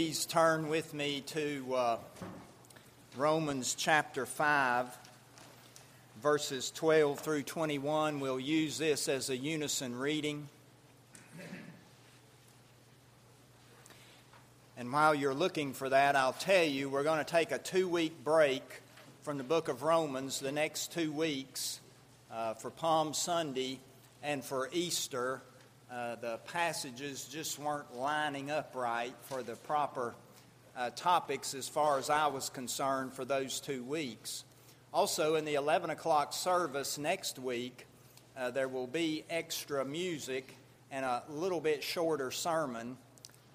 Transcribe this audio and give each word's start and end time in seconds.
Please 0.00 0.24
turn 0.24 0.70
with 0.70 0.94
me 0.94 1.20
to 1.26 1.74
uh, 1.74 1.96
Romans 3.18 3.74
chapter 3.74 4.24
5, 4.24 4.86
verses 6.22 6.70
12 6.70 7.20
through 7.20 7.42
21. 7.42 8.18
We'll 8.18 8.40
use 8.40 8.78
this 8.78 9.10
as 9.10 9.28
a 9.28 9.36
unison 9.36 9.94
reading. 9.98 10.48
And 14.78 14.90
while 14.90 15.14
you're 15.14 15.34
looking 15.34 15.74
for 15.74 15.90
that, 15.90 16.16
I'll 16.16 16.32
tell 16.32 16.64
you 16.64 16.88
we're 16.88 17.02
going 17.02 17.22
to 17.22 17.30
take 17.30 17.52
a 17.52 17.58
two 17.58 17.86
week 17.86 18.24
break 18.24 18.80
from 19.20 19.36
the 19.36 19.44
book 19.44 19.68
of 19.68 19.82
Romans 19.82 20.40
the 20.40 20.50
next 20.50 20.94
two 20.94 21.12
weeks 21.12 21.78
uh, 22.32 22.54
for 22.54 22.70
Palm 22.70 23.12
Sunday 23.12 23.78
and 24.22 24.42
for 24.42 24.70
Easter 24.72 25.42
uh, 25.92 26.14
the 26.16 26.38
passages 26.52 27.24
just 27.24 27.58
weren't 27.58 27.96
lining 27.96 28.50
up 28.50 28.74
right 28.76 29.14
for 29.22 29.42
the 29.42 29.56
proper 29.56 30.14
uh, 30.76 30.90
topics 30.90 31.52
as 31.52 31.68
far 31.68 31.98
as 31.98 32.08
I 32.08 32.28
was 32.28 32.48
concerned 32.48 33.12
for 33.12 33.24
those 33.24 33.60
two 33.60 33.82
weeks. 33.82 34.44
Also, 34.94 35.34
in 35.34 35.44
the 35.44 35.54
11 35.54 35.90
o'clock 35.90 36.32
service 36.32 36.96
next 36.96 37.40
week, 37.40 37.86
uh, 38.36 38.50
there 38.50 38.68
will 38.68 38.86
be 38.86 39.24
extra 39.28 39.84
music 39.84 40.56
and 40.92 41.04
a 41.04 41.24
little 41.28 41.60
bit 41.60 41.82
shorter 41.82 42.30
sermon. 42.30 42.96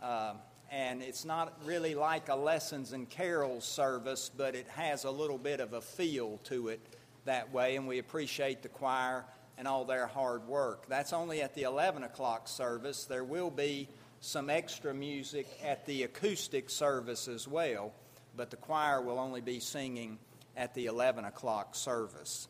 Uh, 0.01 0.33
and 0.69 1.01
it's 1.01 1.23
not 1.23 1.57
really 1.63 1.95
like 1.95 2.27
a 2.27 2.35
lessons 2.35 2.91
and 2.91 3.09
carols 3.09 3.63
service, 3.63 4.29
but 4.35 4.55
it 4.55 4.67
has 4.67 5.05
a 5.05 5.11
little 5.11 5.37
bit 5.37 5.61
of 5.61 5.71
a 5.71 5.79
feel 5.79 6.37
to 6.45 6.67
it 6.67 6.81
that 7.23 7.53
way. 7.53 7.77
And 7.77 7.87
we 7.87 7.99
appreciate 7.99 8.61
the 8.61 8.69
choir 8.69 9.23
and 9.57 9.67
all 9.67 9.85
their 9.85 10.07
hard 10.07 10.47
work. 10.47 10.87
That's 10.87 11.13
only 11.13 11.41
at 11.41 11.55
the 11.55 11.63
11 11.63 12.03
o'clock 12.03 12.47
service. 12.47 13.05
There 13.05 13.23
will 13.23 13.51
be 13.51 13.87
some 14.19 14.49
extra 14.49 14.93
music 14.93 15.47
at 15.63 15.85
the 15.85 16.03
acoustic 16.03 16.69
service 16.69 17.27
as 17.27 17.47
well, 17.47 17.93
but 18.35 18.49
the 18.49 18.57
choir 18.57 19.01
will 19.01 19.19
only 19.19 19.41
be 19.41 19.59
singing 19.59 20.17
at 20.57 20.73
the 20.73 20.87
11 20.87 21.25
o'clock 21.25 21.75
service. 21.75 22.47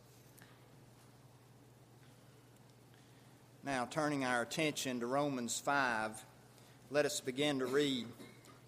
Now, 3.63 3.87
turning 3.89 4.23
our 4.23 4.43
attention 4.43 4.99
to 4.99 5.07
Romans 5.07 5.59
5, 5.59 6.23
let 6.91 7.05
us 7.05 7.19
begin 7.19 7.59
to 7.59 7.65
read 7.65 8.05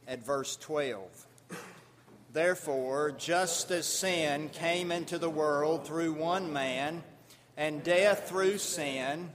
at 0.07 0.25
verse 0.25 0.55
12. 0.57 1.27
Therefore, 2.33 3.11
just 3.11 3.71
as 3.71 3.85
sin 3.85 4.49
came 4.49 4.91
into 4.91 5.17
the 5.17 5.29
world 5.29 5.85
through 5.85 6.13
one 6.13 6.51
man, 6.51 7.03
and 7.57 7.83
death 7.83 8.29
through 8.29 8.59
sin, 8.59 9.31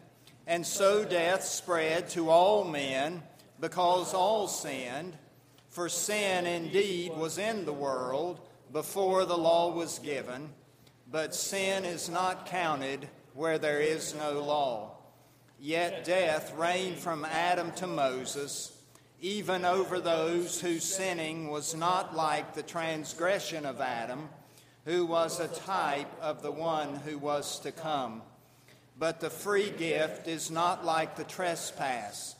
and 0.46 0.64
so 0.64 1.04
death 1.04 1.42
spread 1.42 2.08
to 2.10 2.30
all 2.30 2.64
men 2.64 3.22
because 3.60 4.14
all 4.14 4.46
sinned. 4.46 5.18
For 5.68 5.88
sin 5.88 6.46
indeed 6.46 7.12
was 7.16 7.38
in 7.38 7.64
the 7.64 7.72
world 7.72 8.40
before 8.72 9.24
the 9.24 9.36
law 9.36 9.72
was 9.72 9.98
given, 9.98 10.50
but 11.10 11.34
sin 11.34 11.84
is 11.84 12.08
not 12.08 12.46
counted 12.46 13.08
where 13.34 13.58
there 13.58 13.80
is 13.80 14.14
no 14.14 14.40
law. 14.40 14.96
Yet 15.58 16.04
death 16.04 16.54
reigned 16.56 16.98
from 16.98 17.24
Adam 17.24 17.72
to 17.72 17.86
Moses, 17.86 18.72
even 19.20 19.64
over 19.64 20.00
those 20.00 20.60
whose 20.60 20.84
sinning 20.84 21.48
was 21.48 21.74
not 21.74 22.14
like 22.14 22.54
the 22.54 22.62
transgression 22.62 23.64
of 23.64 23.80
Adam 23.80 24.28
who 24.84 25.06
was 25.06 25.38
a 25.38 25.48
type 25.48 26.12
of 26.20 26.42
the 26.42 26.50
one 26.50 26.96
who 26.96 27.18
was 27.18 27.60
to 27.60 27.72
come. 27.72 28.22
But 28.98 29.20
the 29.20 29.30
free 29.30 29.70
gift 29.70 30.28
is 30.28 30.50
not 30.50 30.84
like 30.84 31.16
the 31.16 31.24
trespass. 31.24 32.36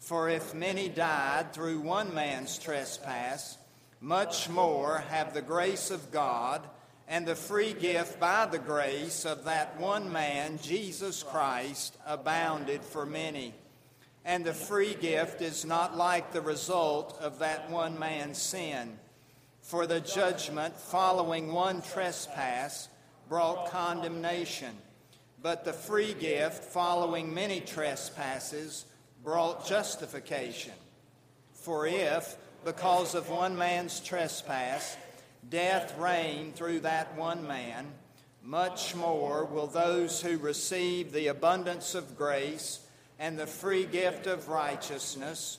For 0.00 0.28
if 0.28 0.54
many 0.54 0.88
died 0.88 1.52
through 1.52 1.80
one 1.80 2.14
man's 2.14 2.58
trespass, 2.58 3.56
much 4.00 4.48
more 4.50 4.98
have 5.08 5.32
the 5.32 5.42
grace 5.42 5.90
of 5.90 6.12
God 6.12 6.62
and 7.08 7.26
the 7.26 7.34
free 7.34 7.72
gift 7.72 8.18
by 8.18 8.46
the 8.46 8.58
grace 8.58 9.24
of 9.24 9.44
that 9.44 9.78
one 9.78 10.12
man, 10.12 10.58
Jesus 10.62 11.22
Christ, 11.22 11.96
abounded 12.06 12.82
for 12.82 13.06
many. 13.06 13.54
And 14.24 14.44
the 14.44 14.54
free 14.54 14.94
gift 14.94 15.42
is 15.42 15.64
not 15.64 15.96
like 15.96 16.32
the 16.32 16.40
result 16.40 17.18
of 17.20 17.38
that 17.40 17.70
one 17.70 17.98
man's 17.98 18.38
sin. 18.38 18.98
For 19.64 19.86
the 19.86 20.00
judgment 20.00 20.76
following 20.76 21.50
one 21.50 21.80
trespass 21.80 22.90
brought 23.30 23.70
condemnation, 23.70 24.76
but 25.40 25.64
the 25.64 25.72
free 25.72 26.12
gift 26.12 26.62
following 26.64 27.32
many 27.32 27.60
trespasses 27.60 28.84
brought 29.22 29.66
justification. 29.66 30.74
For 31.54 31.86
if, 31.86 32.36
because 32.66 33.14
of 33.14 33.30
one 33.30 33.56
man's 33.56 34.00
trespass, 34.00 34.98
death 35.48 35.96
reigned 35.98 36.56
through 36.56 36.80
that 36.80 37.16
one 37.16 37.46
man, 37.48 37.86
much 38.42 38.94
more 38.94 39.46
will 39.46 39.66
those 39.66 40.20
who 40.20 40.36
receive 40.36 41.10
the 41.10 41.28
abundance 41.28 41.94
of 41.94 42.18
grace 42.18 42.80
and 43.18 43.38
the 43.38 43.46
free 43.46 43.86
gift 43.86 44.26
of 44.26 44.50
righteousness 44.50 45.58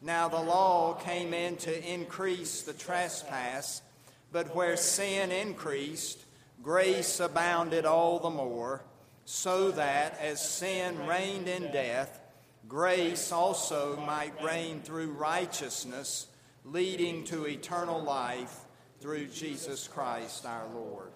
Now 0.00 0.28
the 0.28 0.40
law 0.40 0.94
came 0.94 1.34
in 1.34 1.56
to 1.58 1.92
increase 1.92 2.62
the 2.62 2.72
trespass, 2.72 3.82
but 4.30 4.54
where 4.54 4.76
sin 4.76 5.32
increased, 5.32 6.24
grace 6.62 7.18
abounded 7.18 7.84
all 7.84 8.18
the 8.20 8.30
more, 8.30 8.82
so 9.24 9.72
that 9.72 10.18
as 10.20 10.46
sin 10.46 11.06
reigned 11.06 11.48
in 11.48 11.72
death, 11.72 12.20
grace 12.68 13.32
also 13.32 13.96
might 13.96 14.42
reign 14.42 14.80
through 14.80 15.12
righteousness, 15.12 16.26
leading 16.64 17.24
to 17.24 17.46
eternal 17.46 18.00
life 18.00 18.60
through 19.00 19.26
Jesus 19.26 19.88
Christ 19.88 20.46
our 20.46 20.66
Lord. 20.74 21.10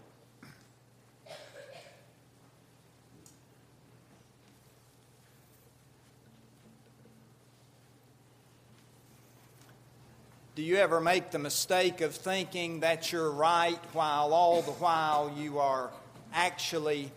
Do 10.54 10.62
you 10.62 10.76
ever 10.76 11.00
make 11.00 11.30
the 11.30 11.38
mistake 11.38 12.02
of 12.02 12.14
thinking 12.14 12.80
that 12.80 13.10
you're 13.10 13.30
right 13.30 13.80
while 13.94 14.34
all 14.34 14.60
the 14.60 14.72
while 14.72 15.32
you 15.34 15.60
are 15.60 15.90
actually 16.34 17.10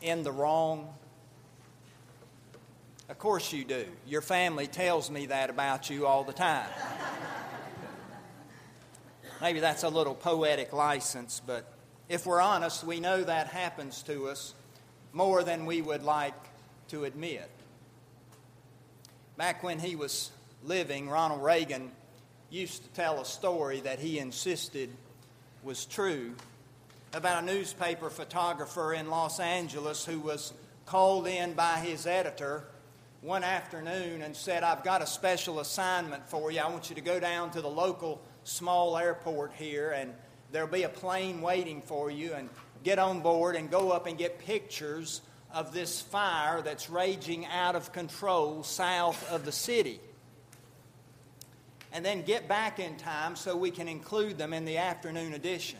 in 0.00 0.24
the 0.24 0.32
wrong? 0.32 0.92
Of 3.08 3.20
course 3.20 3.52
you 3.52 3.64
do. 3.64 3.84
Your 4.08 4.20
family 4.20 4.66
tells 4.66 5.12
me 5.12 5.26
that 5.26 5.48
about 5.48 5.90
you 5.90 6.08
all 6.08 6.24
the 6.24 6.32
time. 6.32 6.66
Maybe 9.40 9.60
that's 9.60 9.84
a 9.84 9.88
little 9.88 10.16
poetic 10.16 10.72
license, 10.72 11.40
but 11.46 11.64
if 12.08 12.26
we're 12.26 12.40
honest, 12.40 12.82
we 12.82 12.98
know 12.98 13.22
that 13.22 13.46
happens 13.46 14.02
to 14.02 14.26
us 14.26 14.54
more 15.12 15.44
than 15.44 15.66
we 15.66 15.82
would 15.82 16.02
like 16.02 16.34
to 16.88 17.04
admit. 17.04 17.48
Back 19.36 19.62
when 19.62 19.78
he 19.78 19.94
was 19.94 20.32
living, 20.64 21.08
Ronald 21.08 21.44
Reagan 21.44 21.92
used 22.52 22.82
to 22.82 22.88
tell 22.90 23.18
a 23.18 23.24
story 23.24 23.80
that 23.80 23.98
he 23.98 24.18
insisted 24.18 24.90
was 25.62 25.86
true 25.86 26.34
about 27.14 27.42
a 27.42 27.46
newspaper 27.46 28.10
photographer 28.10 28.92
in 28.92 29.08
Los 29.08 29.40
Angeles 29.40 30.04
who 30.04 30.20
was 30.20 30.52
called 30.84 31.26
in 31.26 31.54
by 31.54 31.78
his 31.78 32.06
editor 32.06 32.64
one 33.22 33.42
afternoon 33.42 34.20
and 34.20 34.36
said, 34.36 34.64
I've 34.64 34.84
got 34.84 35.00
a 35.00 35.06
special 35.06 35.60
assignment 35.60 36.28
for 36.28 36.50
you. 36.50 36.60
I 36.60 36.68
want 36.68 36.90
you 36.90 36.96
to 36.96 37.00
go 37.00 37.18
down 37.18 37.52
to 37.52 37.62
the 37.62 37.70
local 37.70 38.20
small 38.44 38.98
airport 38.98 39.52
here, 39.54 39.92
and 39.92 40.12
there'll 40.50 40.68
be 40.68 40.82
a 40.82 40.90
plane 40.90 41.40
waiting 41.40 41.80
for 41.80 42.10
you, 42.10 42.34
and 42.34 42.50
get 42.84 42.98
on 42.98 43.20
board 43.20 43.56
and 43.56 43.70
go 43.70 43.92
up 43.92 44.06
and 44.06 44.18
get 44.18 44.38
pictures 44.40 45.22
of 45.54 45.72
this 45.72 46.02
fire 46.02 46.60
that's 46.60 46.90
raging 46.90 47.46
out 47.46 47.76
of 47.76 47.92
control 47.92 48.62
south 48.62 49.30
of 49.30 49.46
the 49.46 49.52
city 49.52 50.00
and 51.92 52.04
then 52.04 52.22
get 52.22 52.48
back 52.48 52.78
in 52.78 52.96
time 52.96 53.36
so 53.36 53.56
we 53.56 53.70
can 53.70 53.88
include 53.88 54.38
them 54.38 54.52
in 54.52 54.64
the 54.64 54.78
afternoon 54.78 55.34
edition. 55.34 55.78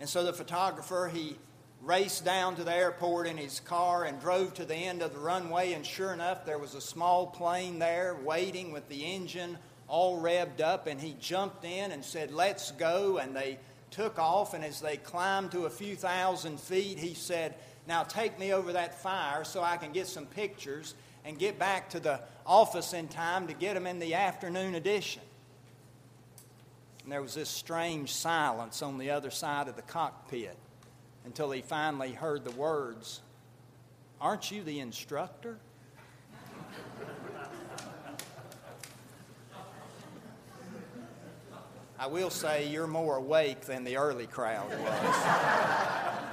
And 0.00 0.08
so 0.08 0.24
the 0.24 0.32
photographer, 0.32 1.10
he 1.12 1.36
raced 1.82 2.24
down 2.24 2.56
to 2.56 2.64
the 2.64 2.74
airport 2.74 3.26
in 3.26 3.36
his 3.36 3.60
car 3.60 4.04
and 4.04 4.20
drove 4.20 4.54
to 4.54 4.64
the 4.64 4.74
end 4.74 5.02
of 5.02 5.12
the 5.12 5.18
runway, 5.18 5.72
and 5.72 5.84
sure 5.84 6.12
enough, 6.12 6.46
there 6.46 6.58
was 6.58 6.74
a 6.74 6.80
small 6.80 7.26
plane 7.26 7.78
there 7.78 8.16
waiting 8.24 8.72
with 8.72 8.88
the 8.88 9.04
engine 9.04 9.58
all 9.86 10.20
revved 10.20 10.60
up, 10.60 10.86
and 10.86 11.00
he 11.00 11.14
jumped 11.20 11.64
in 11.64 11.92
and 11.92 12.04
said, 12.04 12.32
Let's 12.32 12.70
go. 12.72 13.18
And 13.18 13.36
they 13.36 13.58
took 13.90 14.18
off, 14.18 14.54
and 14.54 14.64
as 14.64 14.80
they 14.80 14.96
climbed 14.96 15.52
to 15.52 15.66
a 15.66 15.70
few 15.70 15.94
thousand 15.94 16.58
feet, 16.58 16.98
he 16.98 17.14
said, 17.14 17.54
Now 17.86 18.02
take 18.02 18.38
me 18.38 18.52
over 18.52 18.72
that 18.72 19.00
fire 19.00 19.44
so 19.44 19.62
I 19.62 19.76
can 19.76 19.92
get 19.92 20.06
some 20.06 20.26
pictures 20.26 20.94
and 21.24 21.38
get 21.38 21.58
back 21.58 21.90
to 21.90 22.00
the 22.00 22.20
office 22.46 22.92
in 22.92 23.08
time 23.08 23.46
to 23.46 23.54
get 23.54 23.74
them 23.74 23.86
in 23.86 23.98
the 23.98 24.14
afternoon 24.14 24.74
edition. 24.74 25.22
And 27.02 27.12
there 27.12 27.22
was 27.22 27.34
this 27.34 27.48
strange 27.48 28.12
silence 28.12 28.82
on 28.82 28.98
the 28.98 29.10
other 29.10 29.30
side 29.30 29.68
of 29.68 29.76
the 29.76 29.82
cockpit 29.82 30.56
until 31.24 31.50
he 31.50 31.62
finally 31.62 32.12
heard 32.12 32.44
the 32.44 32.50
words 32.52 33.20
Aren't 34.20 34.50
you 34.50 34.62
the 34.62 34.80
instructor? 34.80 35.58
I 41.98 42.06
will 42.06 42.30
say 42.30 42.68
you're 42.68 42.86
more 42.86 43.16
awake 43.16 43.62
than 43.62 43.84
the 43.84 43.96
early 43.96 44.26
crowd 44.26 44.68
was. 44.70 46.23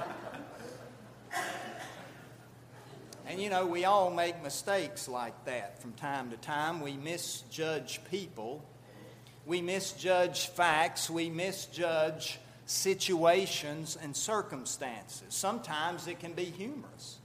And 3.32 3.40
you 3.40 3.48
know, 3.48 3.64
we 3.64 3.86
all 3.86 4.10
make 4.10 4.42
mistakes 4.42 5.08
like 5.08 5.46
that 5.46 5.80
from 5.80 5.94
time 5.94 6.30
to 6.32 6.36
time. 6.36 6.82
We 6.82 6.98
misjudge 6.98 8.02
people, 8.10 8.62
we 9.46 9.62
misjudge 9.62 10.48
facts, 10.48 11.08
we 11.08 11.30
misjudge 11.30 12.38
situations 12.66 13.96
and 14.02 14.14
circumstances. 14.14 15.28
Sometimes 15.30 16.08
it 16.08 16.20
can 16.20 16.34
be 16.34 16.44
humorous, 16.44 17.20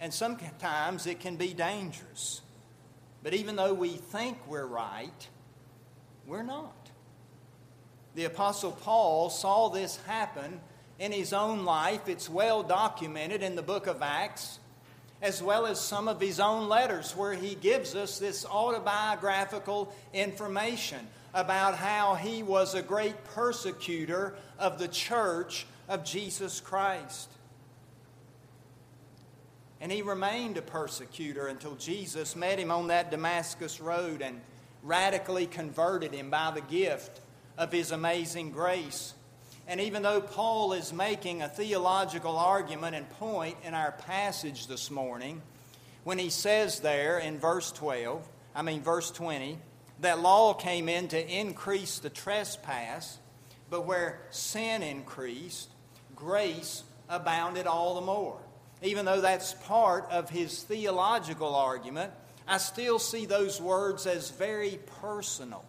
and 0.00 0.12
sometimes 0.12 1.06
it 1.06 1.20
can 1.20 1.36
be 1.36 1.52
dangerous. 1.52 2.40
But 3.22 3.34
even 3.34 3.56
though 3.56 3.74
we 3.74 3.90
think 3.90 4.38
we're 4.48 4.64
right, 4.64 5.28
we're 6.26 6.42
not. 6.42 6.88
The 8.14 8.24
Apostle 8.24 8.72
Paul 8.72 9.28
saw 9.28 9.68
this 9.68 9.96
happen 10.06 10.62
in 10.98 11.12
his 11.12 11.34
own 11.34 11.66
life. 11.66 12.08
It's 12.08 12.30
well 12.30 12.62
documented 12.62 13.42
in 13.42 13.54
the 13.54 13.62
book 13.62 13.86
of 13.86 14.00
Acts, 14.00 14.60
as 15.24 15.42
well 15.42 15.64
as 15.64 15.80
some 15.80 16.06
of 16.06 16.20
his 16.20 16.38
own 16.38 16.68
letters, 16.68 17.16
where 17.16 17.32
he 17.32 17.54
gives 17.54 17.94
us 17.94 18.18
this 18.18 18.44
autobiographical 18.44 19.90
information 20.12 20.98
about 21.32 21.76
how 21.76 22.14
he 22.14 22.42
was 22.42 22.74
a 22.74 22.82
great 22.82 23.24
persecutor 23.24 24.34
of 24.58 24.78
the 24.78 24.86
church 24.86 25.66
of 25.88 26.04
Jesus 26.04 26.60
Christ. 26.60 27.30
And 29.80 29.90
he 29.90 30.02
remained 30.02 30.58
a 30.58 30.62
persecutor 30.62 31.46
until 31.46 31.74
Jesus 31.76 32.36
met 32.36 32.58
him 32.58 32.70
on 32.70 32.88
that 32.88 33.10
Damascus 33.10 33.80
road 33.80 34.20
and 34.20 34.42
radically 34.82 35.46
converted 35.46 36.12
him 36.12 36.28
by 36.28 36.50
the 36.50 36.60
gift 36.60 37.22
of 37.56 37.72
his 37.72 37.92
amazing 37.92 38.50
grace. 38.50 39.14
And 39.66 39.80
even 39.80 40.02
though 40.02 40.20
Paul 40.20 40.74
is 40.74 40.92
making 40.92 41.40
a 41.40 41.48
theological 41.48 42.36
argument 42.36 42.94
and 42.94 43.08
point 43.10 43.56
in 43.64 43.72
our 43.72 43.92
passage 43.92 44.66
this 44.66 44.90
morning, 44.90 45.40
when 46.04 46.18
he 46.18 46.28
says 46.28 46.80
there 46.80 47.18
in 47.18 47.38
verse 47.38 47.72
12, 47.72 48.26
I 48.54 48.62
mean, 48.62 48.82
verse 48.82 49.10
20, 49.10 49.58
that 50.00 50.20
law 50.20 50.52
came 50.52 50.88
in 50.88 51.08
to 51.08 51.28
increase 51.28 51.98
the 51.98 52.10
trespass, 52.10 53.18
but 53.70 53.86
where 53.86 54.20
sin 54.30 54.82
increased, 54.82 55.70
grace 56.14 56.82
abounded 57.08 57.66
all 57.66 57.94
the 57.94 58.02
more. 58.02 58.38
Even 58.82 59.06
though 59.06 59.22
that's 59.22 59.54
part 59.54 60.10
of 60.10 60.28
his 60.28 60.62
theological 60.62 61.54
argument, 61.54 62.12
I 62.46 62.58
still 62.58 62.98
see 62.98 63.24
those 63.24 63.60
words 63.62 64.06
as 64.06 64.30
very 64.30 64.78
personal. 65.00 65.64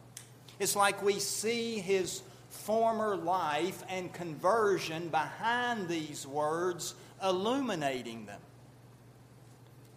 It's 0.59 0.75
like 0.75 1.01
we 1.01 1.19
see 1.19 1.79
his 1.79 2.21
former 2.55 3.15
life 3.15 3.83
and 3.89 4.11
conversion 4.11 5.09
behind 5.09 5.87
these 5.87 6.25
words, 6.25 6.95
illuminating 7.23 8.25
them. 8.25 8.41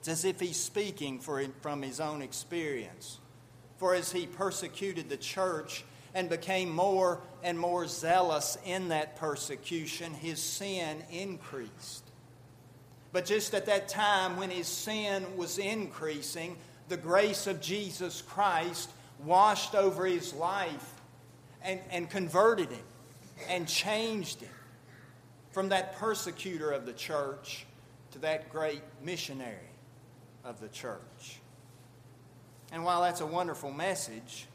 It's 0.00 0.08
as 0.08 0.24
if 0.24 0.40
he's 0.40 0.58
speaking 0.58 1.20
from 1.20 1.82
his 1.82 2.00
own 2.00 2.22
experience. 2.22 3.18
For 3.78 3.94
as 3.94 4.12
he 4.12 4.26
persecuted 4.26 5.08
the 5.08 5.16
church 5.16 5.84
and 6.14 6.28
became 6.28 6.70
more 6.70 7.20
and 7.42 7.58
more 7.58 7.86
zealous 7.86 8.58
in 8.64 8.88
that 8.88 9.16
persecution, 9.16 10.14
his 10.14 10.42
sin 10.42 11.02
increased. 11.10 12.04
But 13.12 13.24
just 13.24 13.54
at 13.54 13.66
that 13.66 13.88
time 13.88 14.36
when 14.36 14.50
his 14.50 14.66
sin 14.66 15.24
was 15.36 15.58
increasing, 15.58 16.56
the 16.88 16.96
grace 16.96 17.46
of 17.46 17.60
Jesus 17.60 18.22
Christ 18.22 18.90
washed 19.24 19.74
over 19.74 20.06
his 20.06 20.32
life 20.34 20.94
and, 21.68 21.80
and 21.90 22.10
converted 22.10 22.70
him 22.70 22.84
and 23.48 23.68
changed 23.68 24.40
him 24.40 24.50
from 25.52 25.68
that 25.68 25.96
persecutor 25.96 26.70
of 26.70 26.86
the 26.86 26.92
church 26.92 27.66
to 28.12 28.18
that 28.20 28.50
great 28.50 28.82
missionary 29.04 29.54
of 30.44 30.60
the 30.60 30.68
church. 30.68 31.40
And 32.72 32.84
while 32.84 33.02
that's 33.02 33.20
a 33.20 33.26
wonderful 33.26 33.70
message, 33.70 34.46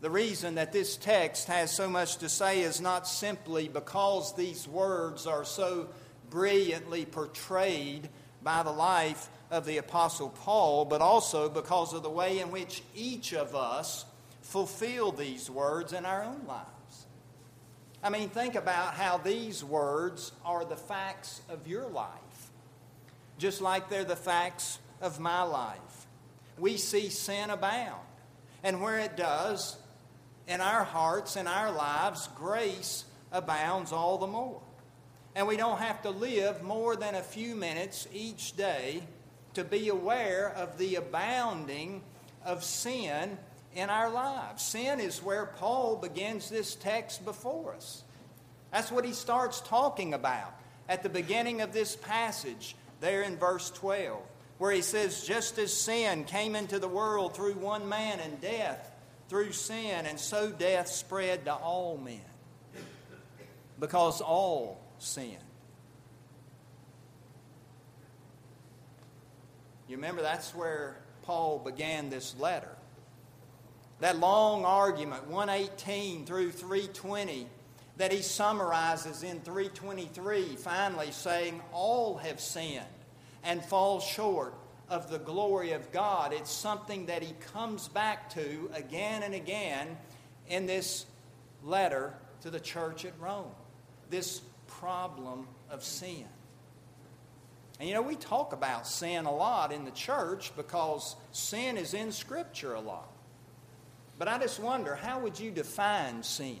the 0.00 0.10
reason 0.10 0.56
that 0.56 0.72
this 0.72 0.96
text 0.96 1.46
has 1.46 1.70
so 1.70 1.88
much 1.88 2.16
to 2.18 2.28
say 2.28 2.60
is 2.60 2.80
not 2.80 3.06
simply 3.06 3.68
because 3.68 4.34
these 4.34 4.66
words 4.66 5.26
are 5.26 5.44
so 5.44 5.88
brilliantly 6.30 7.04
portrayed 7.04 8.08
by 8.42 8.62
the 8.62 8.70
life 8.72 9.28
of 9.50 9.66
the 9.66 9.78
Apostle 9.78 10.30
Paul, 10.30 10.84
but 10.84 11.00
also 11.00 11.48
because 11.48 11.92
of 11.92 12.02
the 12.02 12.10
way 12.10 12.40
in 12.40 12.50
which 12.50 12.82
each 12.94 13.32
of 13.34 13.54
us 13.54 14.04
fulfill 14.48 15.12
these 15.12 15.50
words 15.50 15.92
in 15.92 16.06
our 16.06 16.24
own 16.24 16.40
lives. 16.46 17.06
I 18.02 18.08
mean, 18.08 18.30
think 18.30 18.54
about 18.54 18.94
how 18.94 19.18
these 19.18 19.62
words 19.62 20.32
are 20.42 20.64
the 20.64 20.76
facts 20.76 21.42
of 21.50 21.68
your 21.68 21.86
life, 21.86 22.50
just 23.36 23.60
like 23.60 23.90
they're 23.90 24.04
the 24.04 24.16
facts 24.16 24.78
of 25.02 25.20
my 25.20 25.42
life. 25.42 26.06
We 26.56 26.78
see 26.78 27.10
sin 27.10 27.50
abound, 27.50 28.00
and 28.62 28.80
where 28.80 28.98
it 28.98 29.18
does, 29.18 29.76
in 30.46 30.62
our 30.62 30.82
hearts 30.82 31.36
and 31.36 31.46
our 31.46 31.70
lives, 31.70 32.30
grace 32.34 33.04
abounds 33.30 33.92
all 33.92 34.16
the 34.16 34.26
more. 34.26 34.62
And 35.34 35.46
we 35.46 35.58
don't 35.58 35.78
have 35.78 36.00
to 36.02 36.10
live 36.10 36.62
more 36.62 36.96
than 36.96 37.14
a 37.14 37.22
few 37.22 37.54
minutes 37.54 38.08
each 38.14 38.56
day 38.56 39.02
to 39.52 39.62
be 39.62 39.90
aware 39.90 40.54
of 40.56 40.78
the 40.78 40.94
abounding 40.94 42.00
of 42.46 42.64
sin 42.64 43.36
in 43.74 43.90
our 43.90 44.10
lives. 44.10 44.62
Sin 44.62 45.00
is 45.00 45.22
where 45.22 45.46
Paul 45.46 45.96
begins 45.96 46.48
this 46.48 46.74
text 46.74 47.24
before 47.24 47.74
us. 47.74 48.02
That's 48.72 48.90
what 48.90 49.04
he 49.04 49.12
starts 49.12 49.60
talking 49.60 50.14
about 50.14 50.54
at 50.88 51.02
the 51.02 51.08
beginning 51.08 51.60
of 51.60 51.72
this 51.72 51.96
passage, 51.96 52.74
there 53.00 53.22
in 53.22 53.36
verse 53.36 53.70
12, 53.70 54.20
where 54.58 54.72
he 54.72 54.82
says, 54.82 55.24
Just 55.24 55.58
as 55.58 55.72
sin 55.72 56.24
came 56.24 56.56
into 56.56 56.78
the 56.78 56.88
world 56.88 57.34
through 57.34 57.54
one 57.54 57.88
man 57.88 58.20
and 58.20 58.40
death 58.40 58.90
through 59.28 59.52
sin, 59.52 60.06
and 60.06 60.18
so 60.18 60.50
death 60.50 60.88
spread 60.88 61.44
to 61.44 61.54
all 61.54 61.98
men. 61.98 62.20
Because 63.78 64.20
all 64.20 64.80
sin. 64.98 65.36
You 69.86 69.96
remember 69.96 70.22
that's 70.22 70.54
where 70.54 70.96
Paul 71.22 71.58
began 71.58 72.10
this 72.10 72.34
letter. 72.38 72.70
That 74.00 74.18
long 74.18 74.64
argument, 74.64 75.26
118 75.28 76.24
through 76.24 76.52
320, 76.52 77.48
that 77.96 78.12
he 78.12 78.22
summarizes 78.22 79.24
in 79.24 79.40
323, 79.40 80.56
finally 80.56 81.10
saying, 81.10 81.60
All 81.72 82.16
have 82.18 82.40
sinned 82.40 82.84
and 83.42 83.64
fall 83.64 84.00
short 84.00 84.54
of 84.88 85.10
the 85.10 85.18
glory 85.18 85.72
of 85.72 85.90
God. 85.92 86.32
It's 86.32 86.50
something 86.50 87.06
that 87.06 87.22
he 87.22 87.34
comes 87.52 87.88
back 87.88 88.30
to 88.30 88.70
again 88.72 89.22
and 89.22 89.34
again 89.34 89.96
in 90.48 90.66
this 90.66 91.06
letter 91.64 92.14
to 92.42 92.50
the 92.50 92.60
church 92.60 93.04
at 93.04 93.18
Rome. 93.20 93.50
This 94.10 94.42
problem 94.66 95.46
of 95.70 95.82
sin. 95.82 96.24
And 97.80 97.88
you 97.88 97.94
know, 97.94 98.02
we 98.02 98.16
talk 98.16 98.52
about 98.52 98.86
sin 98.86 99.24
a 99.24 99.34
lot 99.34 99.72
in 99.72 99.84
the 99.84 99.90
church 99.90 100.52
because 100.56 101.16
sin 101.32 101.76
is 101.76 101.94
in 101.94 102.12
Scripture 102.12 102.74
a 102.74 102.80
lot. 102.80 103.08
But 104.18 104.28
I 104.28 104.38
just 104.38 104.58
wonder, 104.58 104.94
how 104.96 105.20
would 105.20 105.38
you 105.38 105.50
define 105.50 106.22
sin? 106.22 106.58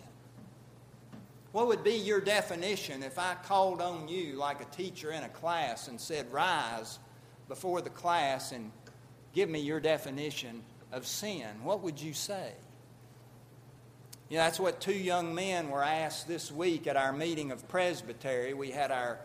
What 1.52 1.66
would 1.68 1.82
be 1.82 1.94
your 1.94 2.20
definition 2.20 3.02
if 3.02 3.18
I 3.18 3.34
called 3.44 3.80
on 3.80 4.08
you 4.08 4.34
like 4.34 4.60
a 4.60 4.66
teacher 4.66 5.10
in 5.10 5.24
a 5.24 5.28
class 5.28 5.88
and 5.88 6.00
said, 6.00 6.32
Rise 6.32 6.98
before 7.48 7.80
the 7.80 7.90
class 7.90 8.52
and 8.52 8.70
give 9.32 9.48
me 9.48 9.58
your 9.58 9.80
definition 9.80 10.62
of 10.92 11.06
sin? 11.06 11.48
What 11.64 11.82
would 11.82 12.00
you 12.00 12.12
say? 12.12 12.52
You 14.28 14.36
know, 14.36 14.44
that's 14.44 14.60
what 14.60 14.80
two 14.80 14.92
young 14.92 15.34
men 15.34 15.70
were 15.70 15.82
asked 15.82 16.28
this 16.28 16.52
week 16.52 16.86
at 16.86 16.96
our 16.96 17.12
meeting 17.12 17.50
of 17.50 17.66
presbytery. 17.66 18.54
We 18.54 18.70
had 18.70 18.90
our 18.90 19.18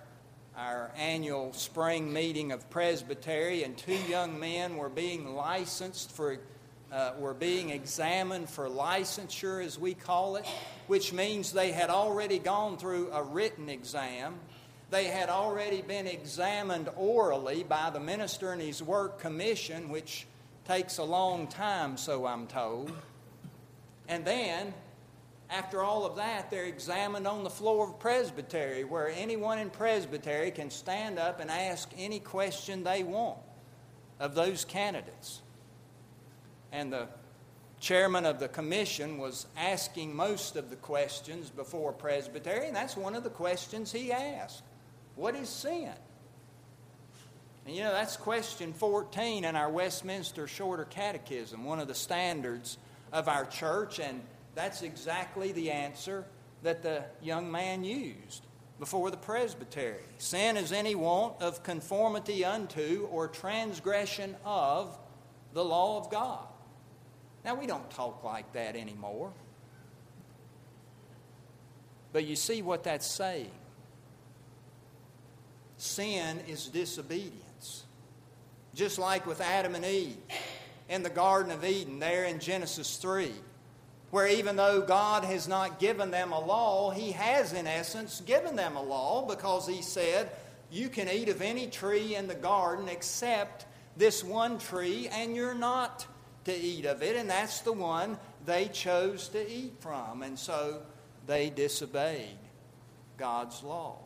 our 0.56 0.92
annual 0.96 1.52
spring 1.54 2.14
meeting 2.14 2.52
of 2.52 2.70
presbytery, 2.70 3.64
and 3.64 3.76
two 3.76 3.98
young 4.08 4.40
men 4.40 4.78
were 4.78 4.90
being 4.90 5.34
licensed 5.36 6.12
for 6.12 6.38
uh, 6.94 7.14
were 7.18 7.34
being 7.34 7.72
examined 7.72 8.48
for 8.48 8.70
licensure, 8.70 9.66
as 9.66 9.80
we 9.80 9.96
call 9.96 10.36
it, 10.36 10.46
which 10.86 11.12
means 11.12 11.52
they 11.52 11.72
had 11.72 11.90
already 11.90 12.38
gone 12.38 12.78
through 12.78 13.12
a 13.12 13.24
written 13.24 13.68
exam. 13.68 14.36
They 14.92 15.06
had 15.06 15.30
already 15.30 15.82
been 15.82 16.06
examined 16.06 16.90
orally 16.96 17.64
by 17.64 17.90
the 17.90 18.00
minister 18.00 18.52
and 18.52 18.62
his 18.62 18.84
work 18.84 19.20
commission, 19.20 19.90
which 19.90 20.28
takes 20.66 21.00
a 21.00 21.04
long 21.04 21.48
time, 21.48 21.98
so 21.98 22.28
I'm 22.28 22.46
told. 22.46 22.92
And 24.08 24.24
then, 24.24 24.74
after 25.50 25.82
all 25.82 26.06
of 26.06 26.18
that, 26.18 26.52
they're 26.52 26.66
examined 26.66 27.26
on 27.26 27.44
the 27.44 27.50
floor 27.50 27.90
of 27.90 28.00
presbytery, 28.00 28.84
where 28.84 29.10
anyone 29.10 29.58
in 29.58 29.72
presbytery 29.72 30.52
can 30.52 30.70
stand 30.70 31.18
up 31.18 31.40
and 31.40 31.50
ask 31.50 31.90
any 31.98 32.20
question 32.20 32.84
they 32.84 33.02
want 33.02 33.40
of 34.20 34.36
those 34.36 34.64
candidates. 34.64 35.43
And 36.74 36.92
the 36.92 37.08
chairman 37.80 38.26
of 38.26 38.40
the 38.40 38.48
commission 38.48 39.20
was 39.20 39.46
asking 39.56 40.16
most 40.16 40.56
of 40.56 40.70
the 40.70 40.76
questions 40.76 41.50
before 41.50 41.94
presbytery, 41.94 42.68
and 42.68 42.76
that's 42.76 42.98
one 42.98 43.14
of 43.14 43.24
the 43.24 43.30
questions 43.30 43.92
he 43.92 44.12
asked 44.12 44.64
What 45.16 45.36
is 45.36 45.48
sin? 45.48 45.94
And 47.66 47.76
you 47.76 47.84
know, 47.84 47.94
that's 47.94 48.18
question 48.18 48.74
14 48.74 49.46
in 49.46 49.56
our 49.56 49.70
Westminster 49.70 50.48
Shorter 50.48 50.86
Catechism, 50.86 51.64
one 51.64 51.80
of 51.80 51.88
the 51.88 51.96
standards 51.96 52.78
of 53.14 53.28
our 53.28 53.46
church, 53.46 54.00
and 54.00 54.22
that's 54.56 54.82
exactly 54.82 55.52
the 55.52 55.72
answer 55.72 56.26
that 56.64 56.82
the 56.82 57.04
young 57.22 57.52
man 57.52 57.84
used 57.84 58.46
before 58.80 59.12
the 59.12 59.18
presbytery. 59.18 60.04
Sin 60.18 60.58
is 60.58 60.72
any 60.72 60.96
want 60.96 61.42
of 61.42 61.64
conformity 61.64 62.44
unto 62.44 63.08
or 63.12 63.28
transgression 63.28 64.36
of 64.44 64.98
the 65.54 65.64
law 65.64 66.00
of 66.00 66.10
God. 66.10 66.48
Now, 67.46 67.56
we 67.56 67.68
don't 67.68 67.90
talk 67.92 68.24
like 68.24 68.54
that 68.54 68.76
anymore. 68.76 69.32
But 72.14 72.26
you 72.26 72.36
see 72.36 72.62
what 72.62 72.84
that's 72.84 73.08
saying. 73.08 73.52
Sin 75.78 76.40
is 76.48 76.68
disobedience. 76.68 77.84
Just 78.76 78.98
like 78.98 79.28
with 79.28 79.42
Adam 79.42 79.76
and 79.76 79.84
Eve 79.84 80.18
in 80.88 81.04
the 81.04 81.10
Garden 81.10 81.52
of 81.52 81.66
Eden, 81.66 82.00
there 82.00 82.26
in 82.26 82.40
Genesis 82.40 82.98
3, 82.98 83.32
where 84.12 84.28
even 84.28 84.56
though 84.56 84.82
God 84.82 85.24
has 85.24 85.48
not 85.48 85.80
given 85.80 86.12
them 86.12 86.32
a 86.32 86.40
law, 86.40 86.92
He 86.92 87.12
has, 87.12 87.54
in 87.54 87.68
essence, 87.68 88.22
given 88.22 88.56
them 88.56 88.76
a 88.76 88.82
law 88.82 89.28
because 89.28 89.68
He 89.68 89.82
said, 89.82 90.30
You 90.72 90.88
can 90.88 91.10
eat 91.10 91.30
of 91.30 91.42
any 91.42 91.68
tree 91.68 92.16
in 92.16 92.28
the 92.28 92.36
garden 92.36 92.88
except 92.88 93.66
this 93.98 94.24
one 94.24 94.60
tree, 94.60 95.08
and 95.12 95.36
you're 95.36 95.56
not 95.56 96.06
to 96.46 96.56
eat 96.56 96.86
of 96.86 97.02
it. 97.02 97.16
And 97.16 97.30
that's 97.30 97.62
the 97.62 97.74
one 97.74 98.18
they 98.46 98.68
chose 98.68 99.30
to 99.30 99.52
eat 99.52 99.74
from. 99.80 100.24
And 100.24 100.38
so 100.38 100.82
they 101.26 101.50
disobeyed 101.50 102.38
God's 103.18 103.64
law. 103.64 104.00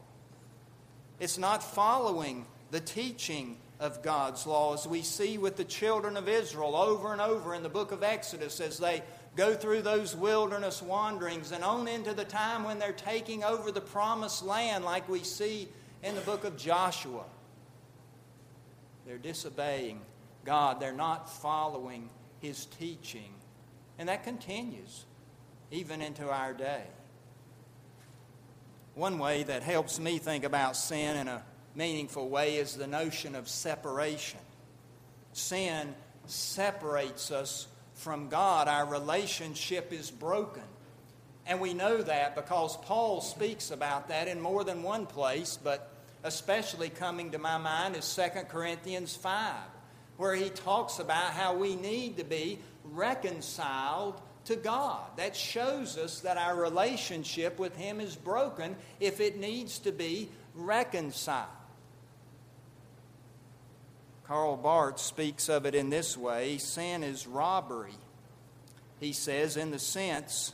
It's 1.20 1.38
not 1.38 1.64
following 1.64 2.46
the 2.72 2.80
teaching 2.80 3.58
of 3.80 4.02
God's 4.02 4.46
law, 4.48 4.74
as 4.74 4.88
we 4.88 5.02
see 5.02 5.38
with 5.38 5.56
the 5.56 5.64
children 5.64 6.18
of 6.18 6.28
Israel 6.28 6.76
over 6.76 7.12
and 7.12 7.22
over 7.22 7.54
in 7.54 7.64
the 7.64 7.70
book 7.70 7.92
of 7.92 8.04
Exodus 8.04 8.60
as 8.60 8.78
they 8.78 9.04
go 9.36 9.54
through 9.54 9.84
those 9.84 10.16
wilderness 10.16 10.82
wanderings 10.82 11.52
and 11.52 11.64
on 11.64 11.88
into 11.88 12.14
the 12.14 12.26
time 12.26 12.64
when 12.64 12.80
they're 12.80 12.92
taking 12.92 13.44
over 13.44 13.72
the 13.72 13.82
promised 13.82 14.44
land, 14.44 14.84
like 14.84 15.08
we 15.08 15.24
see 15.24 15.68
in 16.04 16.16
the 16.16 16.22
book 16.22 16.44
of 16.44 16.58
Joshua. 16.58 17.24
They're 19.06 19.20
disobeying 19.20 20.02
God, 20.44 20.80
they're 20.80 20.92
not 20.92 21.30
following 21.30 22.10
His 22.42 22.66
teaching. 22.66 23.34
And 23.98 24.10
that 24.10 24.24
continues 24.24 25.06
even 25.72 26.02
into 26.02 26.30
our 26.30 26.54
day. 26.54 26.84
One 28.96 29.20
way 29.20 29.44
that 29.44 29.64
helps 29.64 30.00
me 30.00 30.18
think 30.18 30.44
about 30.44 30.76
sin 30.76 31.18
in 31.18 31.28
a 31.28 31.44
meaningful 31.76 32.30
way 32.30 32.56
is 32.56 32.76
the 32.76 32.88
notion 32.88 33.36
of 33.36 33.48
separation. 33.48 34.40
Sin 35.34 35.94
separates 36.26 37.32
us 37.32 37.68
from 37.94 38.30
God, 38.30 38.68
our 38.68 38.86
relationship 38.86 39.92
is 39.92 40.10
broken. 40.12 40.64
And 41.46 41.62
we 41.62 41.74
know 41.74 42.02
that 42.02 42.36
because 42.36 42.78
Paul 42.78 43.22
speaks 43.22 43.72
about 43.72 44.10
that 44.10 44.28
in 44.28 44.42
more 44.42 44.64
than 44.64 44.84
one 44.84 45.06
place, 45.06 45.58
but 45.64 45.92
especially 46.24 46.90
coming 46.90 47.32
to 47.32 47.38
my 47.38 47.58
mind 47.58 47.96
is 47.96 48.16
2 48.16 48.42
Corinthians 48.50 49.16
5, 49.16 49.54
where 50.18 50.36
he 50.36 50.50
talks 50.50 51.00
about 51.00 51.32
how 51.32 51.56
we 51.56 51.76
need 51.76 52.18
to 52.18 52.24
be 52.24 52.60
reconciled 52.84 54.20
to 54.48 54.56
God. 54.56 55.02
That 55.18 55.36
shows 55.36 55.98
us 55.98 56.22
that 56.22 56.38
our 56.38 56.56
relationship 56.56 57.60
with 57.60 57.76
Him 57.76 58.00
is 58.00 58.16
broken 58.16 58.76
if 59.00 59.20
it 59.20 59.38
needs 59.38 59.80
to 59.80 59.92
be 59.92 60.30
reconciled. 60.56 61.48
Karl 64.26 64.58
Barth 64.58 65.00
speaks 65.00 65.48
of 65.48 65.66
it 65.66 65.76
in 65.76 65.90
this 65.90 66.18
way 66.18 66.58
sin 66.58 67.04
is 67.04 67.28
robbery. 67.28 67.96
He 69.00 69.14
says, 69.14 69.58
in 69.58 69.72
the 69.72 69.80
sense 69.80 70.54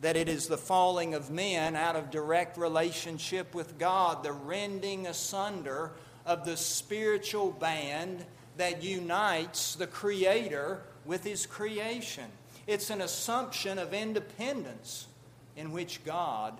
that 0.00 0.16
it 0.16 0.28
is 0.28 0.48
the 0.48 0.58
falling 0.58 1.14
of 1.14 1.30
men 1.30 1.76
out 1.76 1.96
of 1.96 2.10
direct 2.10 2.58
relationship 2.58 3.54
with 3.54 3.78
God, 3.78 4.22
the 4.22 4.32
rending 4.32 5.06
asunder 5.06 5.92
of 6.26 6.44
the 6.44 6.56
spiritual 6.56 7.52
band 7.52 8.24
that 8.56 8.82
unites 8.82 9.74
the 9.74 9.86
Creator 9.86 10.82
with 11.04 11.24
His 11.24 11.46
creation. 11.46 12.24
It's 12.66 12.90
an 12.90 13.00
assumption 13.00 13.78
of 13.78 13.92
independence 13.92 15.06
in 15.56 15.72
which 15.72 16.04
God 16.04 16.58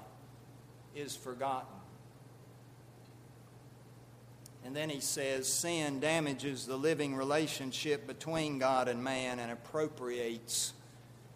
is 0.94 1.16
forgotten. 1.16 1.68
And 4.64 4.74
then 4.74 4.88
he 4.88 5.00
says 5.00 5.46
sin 5.46 6.00
damages 6.00 6.66
the 6.66 6.76
living 6.76 7.14
relationship 7.14 8.06
between 8.06 8.58
God 8.58 8.88
and 8.88 9.04
man 9.04 9.38
and 9.38 9.52
appropriates 9.52 10.72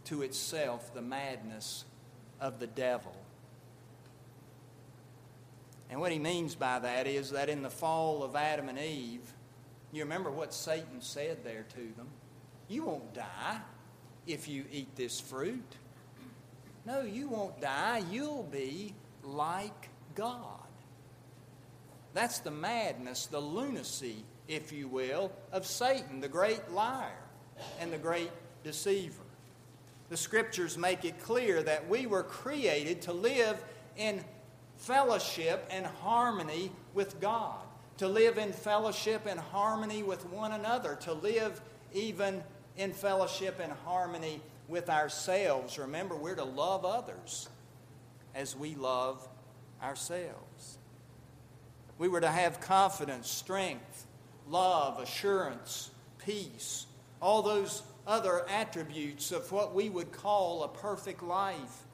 to 0.06 0.22
itself 0.22 0.94
the 0.94 1.02
madness 1.02 1.84
of 2.40 2.58
the 2.58 2.66
devil. 2.66 3.14
And 5.90 6.00
what 6.00 6.12
he 6.12 6.18
means 6.18 6.54
by 6.54 6.78
that 6.78 7.06
is 7.06 7.30
that 7.30 7.50
in 7.50 7.62
the 7.62 7.70
fall 7.70 8.22
of 8.22 8.34
Adam 8.34 8.68
and 8.68 8.78
Eve, 8.78 9.32
you 9.92 10.02
remember 10.02 10.30
what 10.30 10.52
Satan 10.52 11.00
said 11.00 11.44
there 11.44 11.64
to 11.70 11.96
them? 11.96 12.08
You 12.68 12.84
won't 12.84 13.14
die 13.14 13.58
if 14.26 14.48
you 14.48 14.64
eat 14.70 14.94
this 14.96 15.20
fruit. 15.20 15.76
No, 16.84 17.00
you 17.00 17.28
won't 17.28 17.60
die. 17.60 18.02
You'll 18.10 18.42
be 18.44 18.94
like 19.22 19.88
God. 20.14 20.60
That's 22.14 22.38
the 22.40 22.50
madness, 22.50 23.26
the 23.26 23.40
lunacy, 23.40 24.24
if 24.46 24.72
you 24.72 24.88
will, 24.88 25.32
of 25.52 25.66
Satan, 25.66 26.20
the 26.20 26.28
great 26.28 26.70
liar 26.70 27.12
and 27.80 27.92
the 27.92 27.98
great 27.98 28.30
deceiver. 28.64 29.22
The 30.08 30.16
scriptures 30.16 30.78
make 30.78 31.04
it 31.04 31.22
clear 31.22 31.62
that 31.62 31.88
we 31.88 32.06
were 32.06 32.22
created 32.22 33.02
to 33.02 33.12
live 33.12 33.62
in 33.96 34.24
fellowship 34.76 35.66
and 35.70 35.84
harmony 35.86 36.72
with 36.94 37.20
God, 37.20 37.60
to 37.98 38.08
live 38.08 38.38
in 38.38 38.52
fellowship 38.52 39.26
and 39.26 39.38
harmony 39.38 40.02
with 40.02 40.24
one 40.26 40.52
another, 40.52 40.96
to 41.02 41.12
live 41.12 41.60
even 41.92 42.42
in 42.76 42.92
fellowship 42.92 43.60
and 43.62 43.72
harmony 43.84 44.40
with 44.68 44.88
ourselves. 44.88 45.78
Remember, 45.78 46.16
we're 46.16 46.36
to 46.36 46.44
love 46.44 46.84
others 46.84 47.48
as 48.34 48.56
we 48.56 48.74
love 48.74 49.26
ourselves. 49.82 50.78
We 51.98 52.08
were 52.08 52.20
to 52.20 52.30
have 52.30 52.60
confidence, 52.60 53.28
strength, 53.28 54.06
love, 54.48 55.00
assurance, 55.00 55.90
peace, 56.24 56.86
all 57.20 57.42
those 57.42 57.82
other 58.06 58.48
attributes 58.48 59.32
of 59.32 59.50
what 59.50 59.74
we 59.74 59.90
would 59.90 60.12
call 60.12 60.62
a 60.62 60.68
perfect 60.68 61.22
life. 61.22 61.84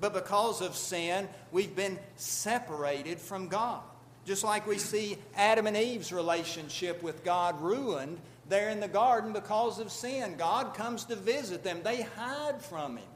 But 0.00 0.12
because 0.12 0.60
of 0.60 0.74
sin, 0.74 1.28
we've 1.52 1.76
been 1.76 1.98
separated 2.16 3.20
from 3.20 3.46
God. 3.46 3.82
Just 4.24 4.44
like 4.44 4.66
we 4.66 4.78
see 4.78 5.18
Adam 5.34 5.66
and 5.66 5.76
Eve's 5.76 6.12
relationship 6.12 7.02
with 7.02 7.24
God 7.24 7.60
ruined 7.60 8.18
there 8.48 8.70
in 8.70 8.80
the 8.80 8.88
garden 8.88 9.32
because 9.32 9.78
of 9.78 9.90
sin. 9.90 10.36
God 10.36 10.74
comes 10.74 11.04
to 11.06 11.16
visit 11.16 11.64
them, 11.64 11.80
they 11.82 12.02
hide 12.02 12.62
from 12.62 12.98
Him 12.98 13.08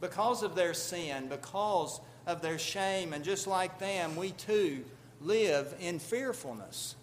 because 0.00 0.42
of 0.42 0.54
their 0.54 0.74
sin, 0.74 1.28
because 1.28 2.00
of 2.26 2.42
their 2.42 2.58
shame. 2.58 3.12
And 3.12 3.24
just 3.24 3.46
like 3.46 3.78
them, 3.78 4.16
we 4.16 4.32
too 4.32 4.84
live 5.20 5.74
in 5.80 5.98
fearfulness. 5.98 6.96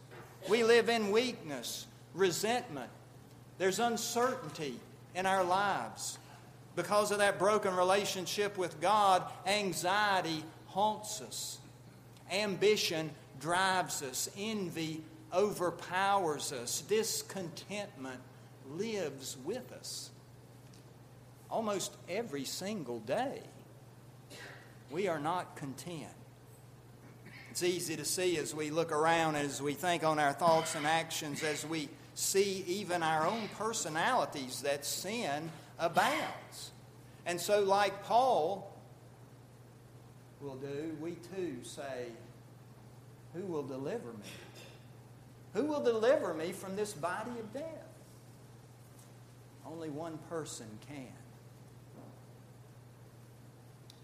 We 0.47 0.63
live 0.63 0.89
in 0.89 1.11
weakness, 1.11 1.87
resentment. 2.13 2.89
There's 3.57 3.79
uncertainty 3.79 4.79
in 5.15 5.25
our 5.25 5.43
lives. 5.43 6.17
Because 6.75 7.11
of 7.11 7.17
that 7.17 7.37
broken 7.37 7.75
relationship 7.75 8.57
with 8.57 8.79
God, 8.79 9.23
anxiety 9.45 10.43
haunts 10.67 11.21
us. 11.21 11.57
Ambition 12.31 13.11
drives 13.39 14.01
us. 14.01 14.29
Envy 14.37 15.03
overpowers 15.33 16.51
us. 16.51 16.81
Discontentment 16.81 18.19
lives 18.69 19.37
with 19.43 19.71
us 19.73 20.11
almost 21.51 21.95
every 22.07 22.45
single 22.45 22.99
day. 22.99 23.41
We 24.89 25.07
are 25.07 25.19
not 25.19 25.55
content. 25.55 26.07
It's 27.51 27.63
easy 27.63 27.97
to 27.97 28.05
see 28.05 28.37
as 28.37 28.55
we 28.55 28.71
look 28.71 28.91
around, 28.91 29.35
as 29.35 29.61
we 29.61 29.73
think 29.73 30.03
on 30.03 30.19
our 30.19 30.31
thoughts 30.31 30.75
and 30.75 30.87
actions, 30.87 31.43
as 31.43 31.65
we 31.65 31.89
see 32.15 32.63
even 32.67 33.03
our 33.03 33.27
own 33.27 33.49
personalities 33.57 34.61
that 34.61 34.85
sin 34.85 35.51
abounds. 35.77 36.71
And 37.25 37.39
so, 37.39 37.61
like 37.61 38.03
Paul 38.05 38.73
will 40.39 40.55
do, 40.55 40.95
we 41.01 41.11
too 41.35 41.57
say, 41.63 42.07
Who 43.33 43.45
will 43.45 43.63
deliver 43.63 44.13
me? 44.13 44.29
Who 45.53 45.65
will 45.65 45.83
deliver 45.83 46.33
me 46.33 46.51
from 46.51 46.75
this 46.75 46.93
body 46.93 47.31
of 47.39 47.53
death? 47.53 47.87
Only 49.65 49.89
one 49.89 50.17
person 50.29 50.67
can. 50.87 51.07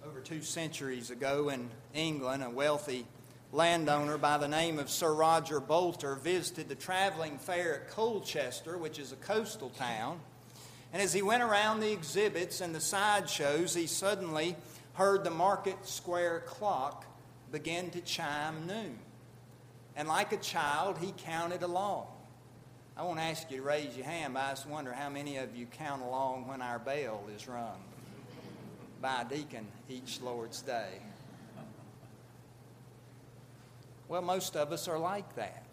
Over 0.05 0.21
two 0.21 0.41
centuries 0.41 1.09
ago 1.09 1.49
in 1.49 1.69
England, 1.93 2.43
a 2.43 2.49
wealthy 2.49 3.05
landowner 3.51 4.17
by 4.17 4.37
the 4.37 4.47
name 4.47 4.79
of 4.79 4.89
Sir 4.89 5.13
Roger 5.13 5.59
Boulter 5.59 6.17
visited 6.17 6.69
the 6.69 6.75
traveling 6.75 7.37
fair 7.37 7.75
at 7.75 7.89
Colchester, 7.89 8.77
which 8.77 8.99
is 8.99 9.11
a 9.11 9.17
coastal 9.17 9.69
town. 9.71 10.19
And 10.93 11.01
as 11.01 11.11
he 11.11 11.21
went 11.21 11.43
around 11.43 11.81
the 11.81 11.91
exhibits 11.91 12.61
and 12.61 12.73
the 12.73 12.79
sideshows, 12.79 13.73
he 13.73 13.87
suddenly 13.87 14.55
heard 14.93 15.23
the 15.23 15.29
market 15.29 15.85
square 15.85 16.43
clock 16.45 17.05
begin 17.51 17.89
to 17.91 18.01
chime 18.01 18.65
noon. 18.65 18.97
And 19.97 20.07
like 20.07 20.31
a 20.31 20.37
child, 20.37 20.99
he 20.99 21.11
counted 21.17 21.63
along. 21.63 22.05
I 22.95 23.03
won't 23.03 23.19
ask 23.19 23.49
you 23.49 23.57
to 23.57 23.63
raise 23.63 23.97
your 23.97 24.05
hand, 24.05 24.35
but 24.35 24.41
I 24.41 24.49
just 24.51 24.67
wonder 24.67 24.93
how 24.93 25.09
many 25.09 25.37
of 25.37 25.55
you 25.55 25.65
count 25.65 26.03
along 26.03 26.47
when 26.47 26.61
our 26.61 26.77
bell 26.77 27.21
is 27.35 27.47
rung 27.47 27.79
by 29.01 29.21
a 29.21 29.25
deacon 29.25 29.65
each 29.89 30.21
Lord's 30.21 30.61
Day. 30.61 30.99
Well, 34.07 34.21
most 34.21 34.55
of 34.55 34.71
us 34.71 34.87
are 34.87 34.99
like 34.99 35.35
that. 35.35 35.65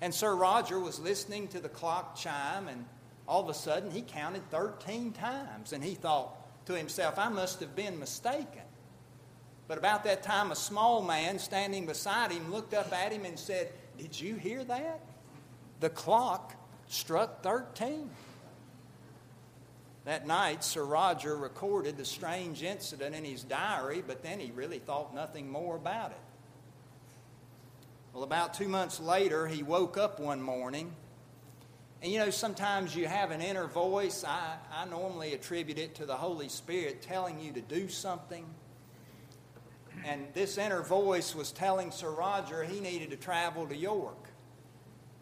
And 0.00 0.14
Sir 0.14 0.34
Roger 0.34 0.80
was 0.80 0.98
listening 0.98 1.46
to 1.48 1.60
the 1.60 1.68
clock 1.68 2.16
chime, 2.16 2.68
and 2.68 2.86
all 3.28 3.42
of 3.42 3.48
a 3.50 3.54
sudden 3.54 3.90
he 3.90 4.00
counted 4.00 4.50
13 4.50 5.12
times, 5.12 5.72
and 5.74 5.84
he 5.84 5.94
thought 5.94 6.34
to 6.66 6.74
himself, 6.74 7.18
I 7.18 7.28
must 7.28 7.60
have 7.60 7.76
been 7.76 7.98
mistaken. 7.98 8.62
But 9.72 9.78
about 9.78 10.04
that 10.04 10.22
time, 10.22 10.52
a 10.52 10.54
small 10.54 11.00
man 11.00 11.38
standing 11.38 11.86
beside 11.86 12.30
him 12.30 12.52
looked 12.52 12.74
up 12.74 12.92
at 12.92 13.10
him 13.10 13.24
and 13.24 13.38
said, 13.38 13.72
Did 13.96 14.20
you 14.20 14.34
hear 14.34 14.62
that? 14.64 15.00
The 15.80 15.88
clock 15.88 16.54
struck 16.88 17.42
13. 17.42 18.10
That 20.04 20.26
night, 20.26 20.62
Sir 20.62 20.84
Roger 20.84 21.38
recorded 21.38 21.96
the 21.96 22.04
strange 22.04 22.62
incident 22.62 23.14
in 23.14 23.24
his 23.24 23.44
diary, 23.44 24.04
but 24.06 24.22
then 24.22 24.40
he 24.40 24.50
really 24.50 24.78
thought 24.78 25.14
nothing 25.14 25.50
more 25.50 25.76
about 25.76 26.10
it. 26.10 26.20
Well, 28.12 28.24
about 28.24 28.52
two 28.52 28.68
months 28.68 29.00
later, 29.00 29.46
he 29.46 29.62
woke 29.62 29.96
up 29.96 30.20
one 30.20 30.42
morning. 30.42 30.92
And 32.02 32.12
you 32.12 32.18
know, 32.18 32.28
sometimes 32.28 32.94
you 32.94 33.06
have 33.06 33.30
an 33.30 33.40
inner 33.40 33.68
voice. 33.68 34.22
I, 34.22 34.56
I 34.70 34.84
normally 34.84 35.32
attribute 35.32 35.78
it 35.78 35.94
to 35.94 36.04
the 36.04 36.16
Holy 36.16 36.50
Spirit 36.50 37.00
telling 37.00 37.40
you 37.40 37.52
to 37.52 37.62
do 37.62 37.88
something. 37.88 38.44
And 40.04 40.26
this 40.34 40.58
inner 40.58 40.82
voice 40.82 41.34
was 41.34 41.52
telling 41.52 41.90
Sir 41.90 42.10
Roger 42.10 42.64
he 42.64 42.80
needed 42.80 43.10
to 43.10 43.16
travel 43.16 43.66
to 43.66 43.76
York. 43.76 44.30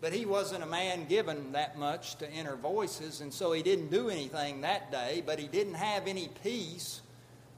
But 0.01 0.13
he 0.15 0.25
wasn't 0.25 0.65
a 0.65 0.67
man 0.67 1.07
given 1.07 1.53
that 1.53 1.79
much 1.79 2.17
to 2.17 2.33
inner 2.33 2.57
voices, 2.57 3.21
and 3.21 3.33
so 3.33 3.53
he 3.53 3.63
didn't 3.63 3.91
do 3.91 4.09
anything 4.09 4.63
that 4.63 4.91
day, 4.91 5.23
but 5.25 5.39
he 5.39 5.47
didn't 5.47 5.75
have 5.75 6.07
any 6.07 6.31
peace. 6.43 7.03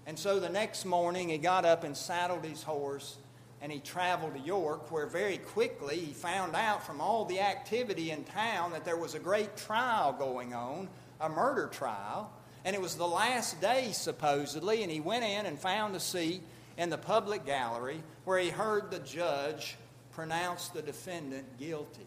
And 0.07 0.19
so 0.19 0.41
the 0.41 0.49
next 0.49 0.85
morning 0.85 1.29
he 1.29 1.38
got 1.38 1.64
up 1.64 1.85
and 1.85 1.97
saddled 1.97 2.45
his 2.45 2.64
horse 2.64 3.19
and 3.61 3.71
he 3.71 3.78
traveled 3.78 4.35
to 4.35 4.41
York, 4.41 4.91
where 4.91 5.06
very 5.06 5.39
quickly 5.39 5.97
he 5.97 6.13
found 6.13 6.56
out 6.56 6.85
from 6.85 7.00
all 7.00 7.25
the 7.25 7.39
activity 7.39 8.11
in 8.11 8.25
town 8.25 8.73
that 8.73 8.85
there 8.85 8.97
was 8.97 9.15
a 9.15 9.21
great 9.21 9.56
trial 9.56 10.13
going 10.13 10.52
on, 10.52 10.89
a 11.21 11.28
murder 11.28 11.69
trial. 11.69 12.32
And 12.65 12.75
it 12.75 12.82
was 12.82 12.97
the 12.97 13.06
last 13.06 13.61
day, 13.61 13.93
supposedly, 13.93 14.82
and 14.82 14.91
he 14.91 14.99
went 14.99 15.25
in 15.25 15.47
and 15.47 15.56
found 15.56 15.95
a 15.95 16.00
seat 16.00 16.43
in 16.76 16.91
the 16.91 16.99
public 16.99 17.45
gallery 17.45 18.02
where 18.25 18.39
he 18.39 18.50
heard 18.50 18.91
the 18.91 18.99
judge 18.99 19.76
pronounce 20.13 20.69
the 20.69 20.82
defendant 20.82 21.58
guilty. 21.58 22.06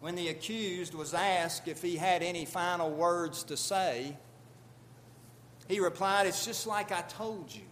When 0.00 0.14
the 0.14 0.28
accused 0.28 0.94
was 0.94 1.14
asked 1.14 1.68
if 1.68 1.82
he 1.82 1.96
had 1.96 2.22
any 2.22 2.44
final 2.44 2.90
words 2.90 3.44
to 3.44 3.56
say, 3.56 4.16
he 5.68 5.80
replied, 5.80 6.26
It's 6.26 6.44
just 6.44 6.66
like 6.66 6.92
I 6.92 7.02
told 7.02 7.54
you. 7.54 7.62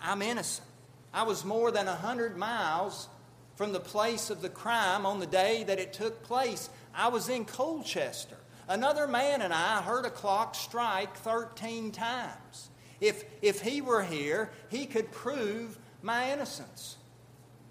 I'm 0.00 0.22
innocent. 0.22 0.68
I 1.14 1.24
was 1.24 1.44
more 1.44 1.70
than 1.70 1.86
a 1.88 1.92
100 1.92 2.36
miles 2.36 3.08
from 3.56 3.72
the 3.72 3.80
place 3.80 4.30
of 4.30 4.42
the 4.42 4.48
crime 4.48 5.06
on 5.06 5.20
the 5.20 5.26
day 5.26 5.64
that 5.64 5.78
it 5.78 5.92
took 5.92 6.22
place. 6.22 6.70
I 6.94 7.08
was 7.08 7.28
in 7.28 7.44
Colchester. 7.44 8.36
Another 8.68 9.06
man 9.06 9.42
and 9.42 9.52
I 9.52 9.82
heard 9.82 10.04
a 10.04 10.10
clock 10.10 10.54
strike 10.54 11.16
13 11.16 11.92
times. 11.92 12.70
If, 13.02 13.24
if 13.42 13.60
he 13.60 13.82
were 13.82 14.04
here, 14.04 14.50
he 14.70 14.86
could 14.86 15.10
prove 15.10 15.76
my 16.02 16.32
innocence. 16.32 16.96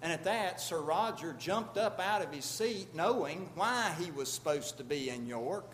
And 0.02 0.12
at 0.12 0.24
that, 0.24 0.60
Sir 0.60 0.78
Roger 0.78 1.32
jumped 1.32 1.78
up 1.78 1.98
out 1.98 2.22
of 2.22 2.32
his 2.32 2.44
seat, 2.44 2.94
knowing 2.94 3.48
why 3.54 3.94
he 3.98 4.10
was 4.10 4.30
supposed 4.30 4.76
to 4.76 4.84
be 4.84 5.08
in 5.08 5.26
York, 5.26 5.70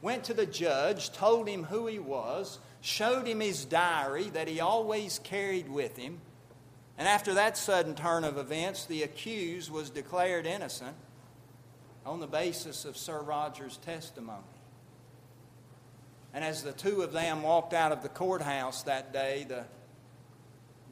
went 0.00 0.24
to 0.24 0.34
the 0.34 0.46
judge, 0.46 1.12
told 1.12 1.46
him 1.46 1.64
who 1.64 1.86
he 1.86 1.98
was, 1.98 2.58
showed 2.80 3.26
him 3.26 3.40
his 3.40 3.66
diary 3.66 4.30
that 4.30 4.48
he 4.48 4.60
always 4.60 5.18
carried 5.18 5.68
with 5.68 5.98
him, 5.98 6.18
and 6.96 7.06
after 7.06 7.34
that 7.34 7.58
sudden 7.58 7.94
turn 7.94 8.24
of 8.24 8.38
events, 8.38 8.86
the 8.86 9.02
accused 9.02 9.70
was 9.70 9.90
declared 9.90 10.46
innocent 10.46 10.96
on 12.06 12.20
the 12.20 12.26
basis 12.26 12.86
of 12.86 12.96
Sir 12.96 13.20
Roger's 13.20 13.76
testimony. 13.76 14.42
And 16.36 16.44
as 16.44 16.62
the 16.62 16.72
two 16.72 17.02
of 17.02 17.12
them 17.12 17.42
walked 17.42 17.72
out 17.72 17.90
of 17.90 18.02
the 18.02 18.08
courthouse 18.08 18.84
that 18.84 19.12
day, 19.12 19.44
the, 19.48 19.64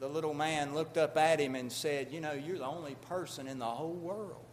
the 0.01 0.09
little 0.09 0.33
man 0.33 0.75
looked 0.75 0.97
up 0.97 1.15
at 1.15 1.39
him 1.39 1.55
and 1.55 1.71
said, 1.71 2.11
You 2.11 2.19
know, 2.19 2.33
you're 2.33 2.57
the 2.57 2.65
only 2.65 2.95
person 2.95 3.47
in 3.47 3.59
the 3.59 3.65
whole 3.65 3.93
world 3.93 4.43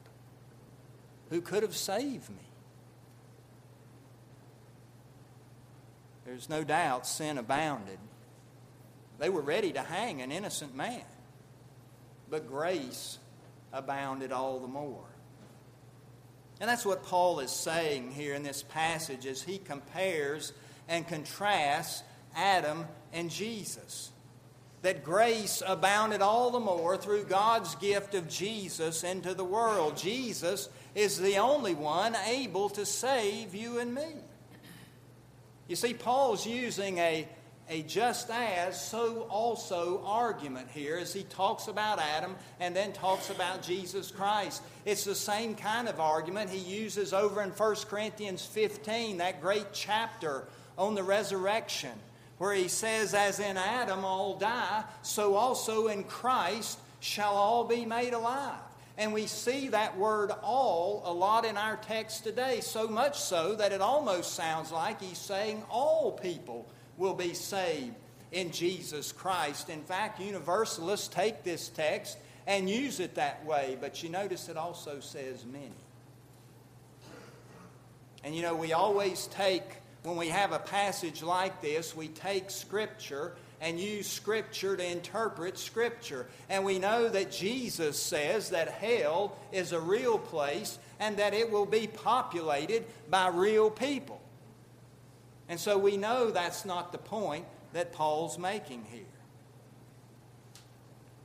who 1.31 1.41
could 1.41 1.65
have 1.65 1.75
saved 1.75 2.31
me. 2.31 2.47
There's 6.25 6.49
no 6.49 6.63
doubt 6.63 7.07
sin 7.07 7.39
abounded. 7.39 7.99
They 9.19 9.31
were 9.31 9.41
ready 9.41 9.73
to 9.73 9.81
hang 9.81 10.23
an 10.23 10.31
innocent 10.31 10.77
man 10.77 11.03
but 12.33 12.49
grace 12.49 13.19
abounded 13.75 14.33
all 14.33 14.59
the 14.59 14.67
more. 14.67 15.05
And 16.61 16.69
that's 16.69 16.87
what 16.87 17.05
Paul 17.05 17.41
is 17.41 17.51
saying 17.51 18.13
here 18.13 18.35
in 18.35 18.43
this 18.43 18.63
passage 18.63 19.27
as 19.27 19.43
he 19.43 19.59
compares 19.59 20.55
and 20.89 21.07
contrasts 21.07 22.03
Adam 22.35 22.87
and 23.13 23.31
Jesus. 23.31 24.11
That 24.83 25.05
grace 25.05 25.63
abounded 25.65 26.23
all 26.23 26.51
the 26.51 26.61
more 26.61 26.97
through 26.97 27.25
God's 27.25 27.75
gift 27.77 28.15
of 28.15 28.29
Jesus 28.29 29.05
into 29.05 29.33
the 29.33 29.45
world. 29.45 29.97
Jesus 29.97 30.69
is 30.95 31.19
the 31.19 31.37
only 31.37 31.75
one 31.75 32.17
able 32.27 32.69
to 32.71 32.85
save 32.85 33.55
you 33.55 33.79
and 33.79 33.95
me. 33.95 34.09
You 35.69 35.77
see, 35.77 35.95
Paul's 35.95 36.45
using 36.47 36.99
a 36.99 37.29
a 37.69 37.83
just 37.83 38.29
as, 38.31 38.79
so 38.79 39.27
also 39.31 40.03
argument 40.05 40.69
here 40.71 40.99
as 40.99 41.13
he 41.13 41.23
talks 41.25 41.69
about 41.69 41.99
Adam 41.99 42.37
and 42.61 42.75
then 42.75 42.93
talks 42.93 43.31
about 43.31 43.63
Jesus 43.63 44.11
Christ. 44.11 44.63
It's 44.85 45.05
the 45.05 45.15
same 45.15 45.55
kind 45.55 45.89
of 45.89 46.01
argument 46.01 46.51
he 46.51 46.59
uses 46.59 47.13
over 47.13 47.43
in 47.43 47.51
1 47.51 47.77
Corinthians 47.89 48.45
15, 48.45 49.19
that 49.19 49.41
great 49.41 49.67
chapter 49.73 50.47
on 50.79 50.95
the 50.95 51.03
resurrection, 51.03 51.93
where 52.39 52.55
he 52.55 52.69
says, 52.69 53.15
As 53.15 53.41
in 53.41 53.57
Adam 53.57 54.05
all 54.05 54.37
die, 54.37 54.85
so 55.03 55.35
also 55.35 55.89
in 55.89 56.05
Christ 56.05 56.79
shall 57.01 57.35
all 57.35 57.65
be 57.65 57.85
made 57.85 58.13
alive. 58.13 58.59
And 58.99 59.13
we 59.13 59.27
see 59.27 59.69
that 59.69 59.97
word 59.97 60.31
all 60.43 61.03
a 61.07 61.13
lot 61.13 61.45
in 61.45 61.57
our 61.57 61.77
text 61.77 62.25
today, 62.25 62.61
so 62.61 62.87
much 62.87 63.19
so 63.19 63.55
that 63.55 63.73
it 63.73 63.81
almost 63.81 64.35
sounds 64.35 64.71
like 64.71 65.01
he's 65.01 65.19
saying 65.19 65.63
all 65.71 66.13
people 66.13 66.69
will 66.99 67.15
be 67.15 67.35
saved 67.35 67.95
in 68.33 68.51
Jesus 68.51 69.13
Christ. 69.13 69.71
In 69.71 69.83
fact, 69.83 70.21
universalists 70.21 71.09
take 71.09 71.43
this 71.43 71.69
text 71.69 72.19
and 72.47 72.69
use 72.69 73.01
it 73.01 73.15
that 73.15 73.45
way, 73.47 73.77
but 73.81 74.03
you 74.03 74.09
notice 74.09 74.49
it 74.49 74.57
also 74.57 75.01
says 75.01 75.45
many. 75.45 75.71
And 78.25 78.37
you 78.37 78.43
know, 78.43 78.55
we 78.55 78.73
always 78.73 79.27
take 79.29 79.65
when 80.03 80.17
we 80.17 80.29
have 80.29 80.53
a 80.53 80.59
passage 80.59 81.23
like 81.23 81.61
this, 81.63 81.95
we 81.95 82.09
take 82.09 82.51
Scripture 82.51 83.35
and 83.61 83.79
use 83.79 84.09
Scripture 84.09 84.77
to 84.77 84.85
interpret 84.85 85.57
Scripture. 85.57 86.27
And 86.49 86.65
we 86.65 86.81
know 86.81 87.09
that 87.09 87.31
Jesus 87.31 87.99
says 87.99 88.51
that 88.51 88.69
hell 88.69 89.37
is 89.53 89.73
a 89.73 89.81
real 89.81 90.19
place 90.19 90.79
and 90.99 91.17
that 91.19 91.35
it 91.35 91.51
will 91.51 91.67
be 91.67 91.87
populated 91.87 92.85
by 93.09 93.29
real 93.29 93.71
people. 93.71 94.21
And 95.49 95.61
so 95.61 95.79
we 95.79 95.97
know 95.97 96.31
that's 96.31 96.65
not 96.65 96.91
the 96.91 96.99
point 96.99 97.45
that 97.73 97.93
Paul's 97.93 98.39
making 98.39 98.85
here. 98.91 99.03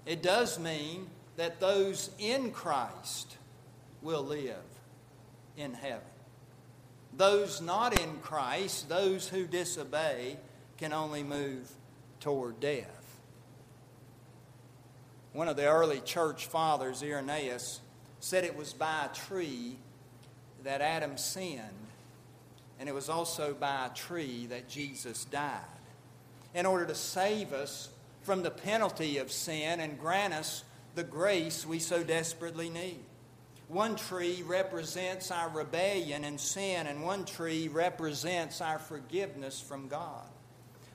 It 0.05 0.21
does 0.21 0.59
mean 0.59 1.07
that 1.35 1.59
those 1.59 2.11
in 2.19 2.51
Christ 2.51 3.37
will 4.01 4.23
live 4.23 4.55
in 5.55 5.73
heaven. 5.73 6.01
Those 7.17 7.61
not 7.61 7.99
in 7.99 8.17
Christ, 8.17 8.87
those 8.87 9.27
who 9.27 9.45
disobey, 9.45 10.37
can 10.77 10.93
only 10.93 11.23
move 11.23 11.69
toward 12.19 12.59
death. 12.59 13.19
One 15.33 15.47
of 15.47 15.57
the 15.57 15.67
early 15.67 15.99
church 15.99 16.45
fathers, 16.45 17.01
Irenaeus, 17.01 17.81
said 18.19 18.43
it 18.43 18.55
was 18.55 18.73
by 18.73 19.05
a 19.05 19.15
tree 19.15 19.77
that 20.63 20.81
Adam 20.81 21.17
sinned, 21.17 21.61
and 22.79 22.87
it 22.87 22.93
was 22.93 23.09
also 23.09 23.53
by 23.53 23.87
a 23.87 23.95
tree 23.95 24.45
that 24.47 24.69
Jesus 24.69 25.25
died. 25.25 25.61
In 26.53 26.65
order 26.65 26.85
to 26.85 26.95
save 26.95 27.51
us 27.51 27.89
from 28.21 28.43
the 28.43 28.51
penalty 28.51 29.17
of 29.17 29.31
sin 29.31 29.79
and 29.79 29.99
grant 29.99 30.33
us 30.33 30.63
the 30.95 31.03
grace 31.03 31.65
we 31.65 31.79
so 31.79 32.03
desperately 32.03 32.69
need. 32.69 33.03
One 33.67 33.97
tree 33.97 34.43
represents 34.45 35.29
our 35.29 35.49
rebellion 35.49 36.23
and 36.23 36.39
sin, 36.39 36.87
and 36.87 37.03
one 37.03 37.25
tree 37.25 37.67
represents 37.67 38.61
our 38.61 38.79
forgiveness 38.79 39.59
from 39.59 39.89
God. 39.89 40.23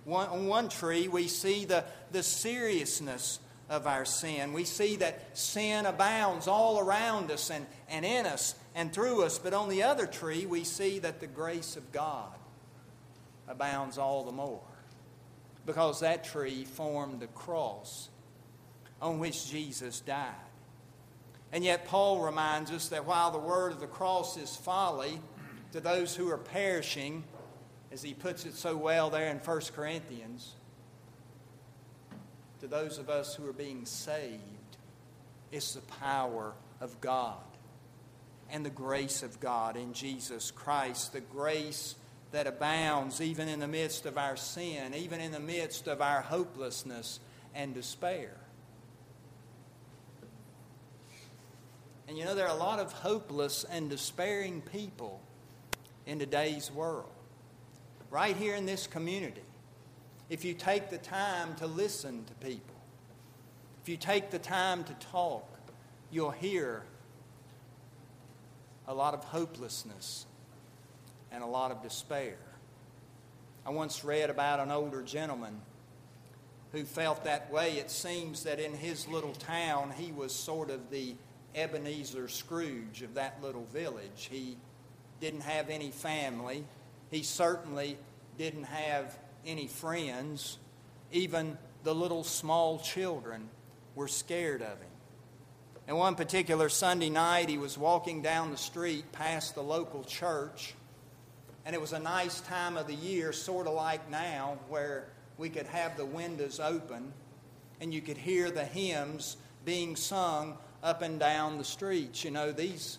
One, 0.05 0.29
on 0.29 0.47
one 0.47 0.69
tree, 0.69 1.07
we 1.07 1.29
see 1.29 1.65
the, 1.65 1.85
the 2.13 2.23
seriousness 2.23 3.41
of 3.69 3.87
our 3.87 4.05
sin. 4.05 4.53
We 4.53 4.65
see 4.65 4.97
that 4.97 5.37
sin 5.37 5.87
abounds 5.87 6.49
all 6.49 6.79
around 6.79 7.31
us 7.31 7.51
and, 7.51 7.67
and 7.89 8.05
in 8.05 8.27
us 8.27 8.55
and 8.75 8.93
through 8.93 9.23
us. 9.25 9.39
But 9.39 9.55
on 9.55 9.69
the 9.69 9.85
other 9.85 10.07
tree, 10.07 10.47
we 10.47 10.65
see 10.65 10.99
that 11.01 11.21
the 11.21 11.27
grace 11.27 11.77
of 11.77 11.93
God 11.93 12.33
abounds 13.47 13.99
all 13.99 14.25
the 14.25 14.33
more. 14.33 14.61
Because 15.65 16.01
that 16.01 16.25
tree 16.25 16.65
formed 16.65 17.21
the 17.21 17.29
cross 17.29 18.09
on 19.01 19.19
which 19.19 19.49
Jesus 19.51 20.01
died. 20.01 20.35
And 21.53 21.63
yet, 21.63 21.85
Paul 21.85 22.21
reminds 22.23 22.71
us 22.71 22.89
that 22.89 23.05
while 23.05 23.31
the 23.31 23.39
word 23.39 23.73
of 23.73 23.81
the 23.81 23.87
cross 23.87 24.39
is 24.39 24.57
folly 24.57 25.21
to 25.73 25.81
those 25.81 26.17
who 26.17 26.31
are 26.31 26.39
perishing, 26.39 27.25
as 27.91 28.03
he 28.03 28.15
puts 28.15 28.47
it 28.47 28.55
so 28.55 28.77
well 28.77 29.11
there 29.11 29.31
in 29.31 29.37
1 29.37 29.61
Corinthians, 29.75 30.55
to 32.61 32.67
those 32.67 32.99
of 32.99 33.11
us 33.11 33.35
who 33.35 33.47
are 33.47 33.53
being 33.53 33.85
saved, 33.85 34.41
it's 35.51 35.75
the 35.75 35.81
power 36.01 36.55
of 36.81 37.01
God 37.01 37.37
and 38.51 38.65
the 38.65 38.71
grace 38.71 39.23
of 39.23 39.41
God 39.41 39.77
in 39.77 39.93
Jesus 39.93 40.51
Christ, 40.51 41.13
the 41.13 41.21
grace 41.21 41.97
that 42.33 42.47
abounds 42.47 43.21
even 43.21 43.49
in 43.49 43.61
the 43.61 43.69
midst 43.69 44.07
of 44.07 44.17
our 44.17 44.37
sin, 44.37 44.95
even 44.95 45.21
in 45.21 45.33
the 45.33 45.41
midst 45.41 45.87
of 45.87 46.01
our 46.01 46.23
hopelessness 46.23 47.21
and 47.55 47.75
despair. 47.75 48.37
And 52.09 52.19
you 52.19 52.25
know, 52.25 52.35
there 52.35 52.47
are 52.47 52.55
a 52.55 52.59
lot 52.59 52.79
of 52.79 52.93
hopeless 52.93 53.65
and 53.71 53.89
despairing 53.89 54.61
people 54.63 55.21
in 56.07 56.19
today's 56.19 56.71
world. 56.71 57.11
Right 58.11 58.37
here 58.37 58.55
in 58.55 58.67
this 58.67 58.87
community, 58.87 59.43
if 60.29 60.45
you 60.45 60.55
take 60.55 60.91
the 60.91 60.99
time 60.99 61.55
to 61.57 61.67
listen 61.67 62.25
to 62.25 62.35
people, 62.47 62.75
if 63.83 63.89
you 63.89 63.97
take 63.97 64.31
the 64.31 64.39
time 64.39 64.85
to 64.85 64.95
talk, 64.95 65.49
you'll 66.11 66.31
hear 66.31 66.83
a 68.87 68.95
lot 68.95 69.15
of 69.15 69.25
hopelessness 69.25 70.27
and 71.31 71.43
a 71.43 71.47
lot 71.47 71.71
of 71.71 71.83
despair. 71.83 72.37
I 73.65 73.71
once 73.71 74.05
read 74.05 74.29
about 74.29 74.61
an 74.61 74.71
older 74.71 75.03
gentleman 75.03 75.61
who 76.73 76.85
felt 76.85 77.25
that 77.25 77.51
way. 77.53 77.79
It 77.79 77.91
seems 77.91 78.45
that 78.45 78.59
in 78.59 78.75
his 78.75 79.07
little 79.07 79.33
town, 79.33 79.93
he 79.97 80.13
was 80.13 80.35
sort 80.35 80.71
of 80.71 80.91
the 80.91 81.15
Ebenezer 81.55 82.29
Scrooge 82.29 83.03
of 83.03 83.15
that 83.15 83.43
little 83.43 83.65
village. 83.67 84.29
He 84.31 84.57
didn't 85.21 85.43
have 85.43 85.71
any 85.71 85.91
family. 85.91 86.65
He 87.11 87.23
certainly 87.23 87.99
didn't 88.39 88.65
have 88.65 89.19
any 89.47 89.67
friends. 89.67 90.59
Even 91.11 91.59
the 91.85 91.95
little 91.95 92.25
small 92.25 92.79
children 92.79 93.49
were 93.95 94.09
scared 94.09 94.63
of 94.63 94.79
him. 94.79 94.89
And 95.87 95.99
one 95.99 96.15
particular 96.15 96.69
Sunday 96.69 97.11
night, 97.11 97.49
he 97.49 97.59
was 97.59 97.77
walking 97.77 98.23
down 98.23 98.51
the 98.51 98.57
street 98.57 99.11
past 99.13 99.55
the 99.55 99.63
local 99.63 100.05
church, 100.05 100.75
and 101.67 101.75
it 101.75 101.81
was 101.81 101.93
a 101.93 101.99
nice 101.99 102.41
time 102.43 102.77
of 102.77 102.87
the 102.87 102.95
year, 102.95 103.33
sort 103.33 103.67
of 103.67 103.75
like 103.75 104.09
now, 104.11 104.59
where 104.69 105.09
we 105.39 105.49
could 105.49 105.67
have 105.67 105.97
the 105.97 106.07
windows 106.07 106.61
open 106.61 107.13
and 107.83 107.93
you 107.93 108.01
could 108.01 108.17
hear 108.17 108.49
the 108.49 108.65
hymns 108.65 109.37
being 109.65 109.97
sung 109.97 110.57
up 110.83 111.03
and 111.03 111.19
down 111.19 111.59
the 111.59 111.65
streets. 111.65 112.25
You 112.25 112.31
know, 112.31 112.53
these 112.53 112.99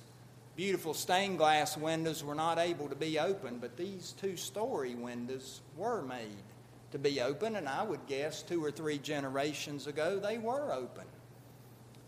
beautiful 0.56 0.93
stained 0.93 1.38
glass 1.38 1.78
windows 1.78 2.24
were 2.24 2.36
not 2.36 2.60
able 2.60 2.88
to 2.89 2.96
be 2.96 3.19
opened, 3.19 3.62
but 3.62 3.78
these 3.78 4.13
two 4.19 4.38
story 4.38 4.96
windows 4.96 5.62
were 5.76 6.02
made 6.02 6.43
to 6.91 7.00
be 7.00 7.22
open, 7.22 7.56
and 7.56 7.67
I 7.67 7.84
would 7.84 8.06
guess 8.08 8.43
two 8.43 8.63
or 8.63 8.72
three 8.72 9.00
generations 9.00 9.88
ago 9.88 10.19
they 10.19 10.38
were 10.38 10.72
open 10.72 11.06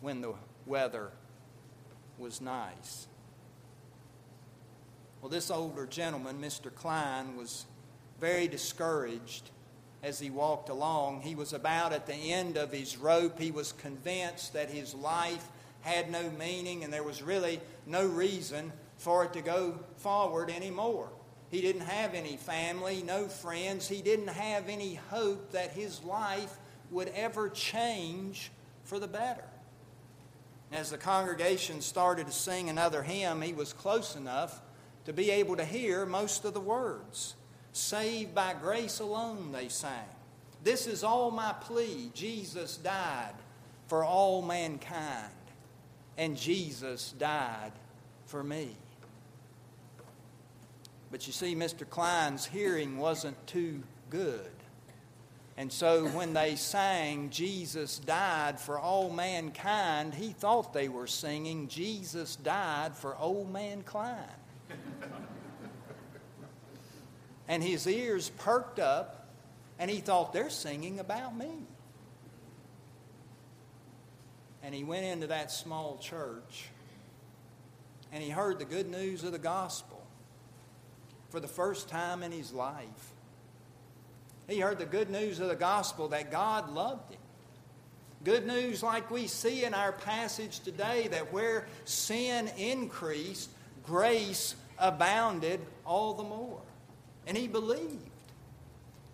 when 0.01 0.21
the 0.21 0.33
weather 0.67 1.11
was 2.19 2.39
nice. 2.39 3.07
Well, 5.21 5.31
this 5.31 5.49
older 5.49 5.87
gentleman, 5.87 6.39
Mr. 6.39 6.73
Klein, 6.73 7.35
was 7.35 7.65
very 8.19 8.47
discouraged 8.47 9.49
as 10.03 10.19
he 10.19 10.29
walked 10.29 10.69
along. 10.69 11.21
He 11.21 11.33
was 11.33 11.51
about 11.51 11.91
at 11.91 12.05
the 12.05 12.13
end 12.13 12.57
of 12.57 12.71
his 12.71 12.95
rope. 12.95 13.39
He 13.39 13.49
was 13.49 13.71
convinced 13.71 14.53
that 14.53 14.69
his 14.69 14.93
life 14.93 15.47
had 15.85 16.09
no 16.09 16.31
meaning 16.31 16.83
and 16.83 16.91
there 16.91 17.03
was 17.03 17.21
really 17.21 17.61
no 17.85 18.07
reason 18.07 18.73
for 18.97 19.23
it 19.23 19.33
to 19.33 19.41
go 19.41 19.77
forward 19.97 20.49
anymore. 20.49 21.09
He 21.51 21.61
didn't 21.61 21.81
have 21.85 22.15
any 22.15 22.37
family, 22.37 23.03
no 23.05 23.27
friends. 23.27 23.87
He 23.87 24.01
didn't 24.01 24.29
have 24.29 24.67
any 24.67 24.95
hope 24.95 25.51
that 25.51 25.71
his 25.71 26.03
life 26.03 26.57
would 26.89 27.09
ever 27.09 27.49
change 27.49 28.51
for 28.83 28.97
the 28.99 29.07
better. 29.07 29.43
As 30.71 30.89
the 30.89 30.97
congregation 30.97 31.81
started 31.81 32.25
to 32.25 32.33
sing 32.33 32.67
another 32.67 33.03
hymn, 33.03 33.43
he 33.43 33.53
was 33.53 33.71
close 33.71 34.15
enough 34.15 34.61
to 35.05 35.13
be 35.13 35.29
able 35.29 35.55
to 35.55 35.65
hear 35.65 36.05
most 36.07 36.45
of 36.45 36.55
the 36.55 36.59
words. 36.59 37.35
Saved 37.73 38.33
by 38.33 38.55
grace 38.59 38.99
alone, 38.99 39.51
they 39.51 39.69
sang. 39.69 40.09
This 40.63 40.87
is 40.87 41.03
all 41.03 41.29
my 41.29 41.53
plea. 41.61 42.09
Jesus 42.15 42.77
died 42.77 43.35
for 43.87 44.03
all 44.03 44.41
mankind 44.41 45.31
and 46.17 46.37
Jesus 46.37 47.13
died 47.17 47.71
for 48.25 48.43
me. 48.43 48.75
But 51.11 51.27
you 51.27 51.33
see, 51.33 51.55
Mr. 51.55 51.89
Klein's 51.89 52.45
hearing 52.45 52.97
wasn't 52.97 53.45
too 53.47 53.83
good. 54.09 54.51
And 55.57 55.71
so 55.71 56.07
when 56.07 56.33
they 56.33 56.55
sang, 56.55 57.29
Jesus 57.29 57.99
died 57.99 58.59
for 58.59 58.77
all 58.77 59.09
mankind, 59.09 60.13
he 60.13 60.33
thought 60.33 60.73
they 60.73 60.89
were 60.89 61.07
singing, 61.07 61.69
Jesus 61.69 62.35
died 62.35 62.93
for 62.95 63.17
old 63.17 63.51
man 63.53 63.83
Klein. 63.83 64.17
and 67.47 67.63
his 67.63 67.87
ears 67.87 68.29
perked 68.37 68.79
up, 68.79 69.29
and 69.79 69.89
he 69.89 69.99
thought 69.99 70.33
they're 70.33 70.49
singing 70.49 70.99
about 70.99 71.37
me. 71.37 71.67
And 74.65 74.73
he 74.73 74.83
went 74.83 75.05
into 75.05 75.27
that 75.27 75.51
small 75.51 75.99
church 76.01 76.69
and 78.11 78.23
he 78.23 78.31
heard 78.31 78.57
the 78.57 78.65
good 78.65 78.89
news 78.89 79.23
of 79.23 79.31
the 79.31 79.37
gospel 79.37 80.01
for 81.29 81.39
the 81.39 81.47
first 81.47 81.87
time 81.87 82.23
in 82.23 82.31
his 82.31 82.51
life. 82.51 83.13
He 84.47 84.59
heard 84.59 84.79
the 84.79 84.87
good 84.87 85.11
news 85.11 85.39
of 85.39 85.49
the 85.49 85.55
gospel 85.55 86.07
that 86.07 86.31
God 86.31 86.73
loved 86.73 87.11
him. 87.11 87.19
Good 88.23 88.47
news, 88.47 88.81
like 88.81 89.11
we 89.11 89.27
see 89.27 89.65
in 89.65 89.75
our 89.75 89.91
passage 89.91 90.59
today, 90.61 91.09
that 91.09 91.31
where 91.31 91.67
sin 91.83 92.49
increased, 92.57 93.51
grace 93.83 94.55
abounded 94.79 95.59
all 95.85 96.15
the 96.15 96.23
more. 96.23 96.61
And 97.27 97.37
he 97.37 97.47
believed. 97.47 98.09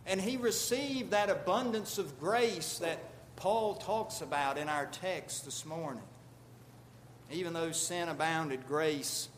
And 0.05 0.21
he 0.21 0.37
received 0.37 1.11
that 1.11 1.29
abundance 1.29 1.97
of 1.97 2.17
grace 2.21 2.77
that 2.77 2.99
Paul 3.41 3.73
talks 3.73 4.21
about 4.21 4.59
in 4.59 4.69
our 4.69 4.85
text 4.85 5.45
this 5.45 5.65
morning. 5.65 6.03
Even 7.31 7.53
though 7.53 7.71
sin 7.71 8.07
abounded, 8.07 8.67
grace 8.67 9.29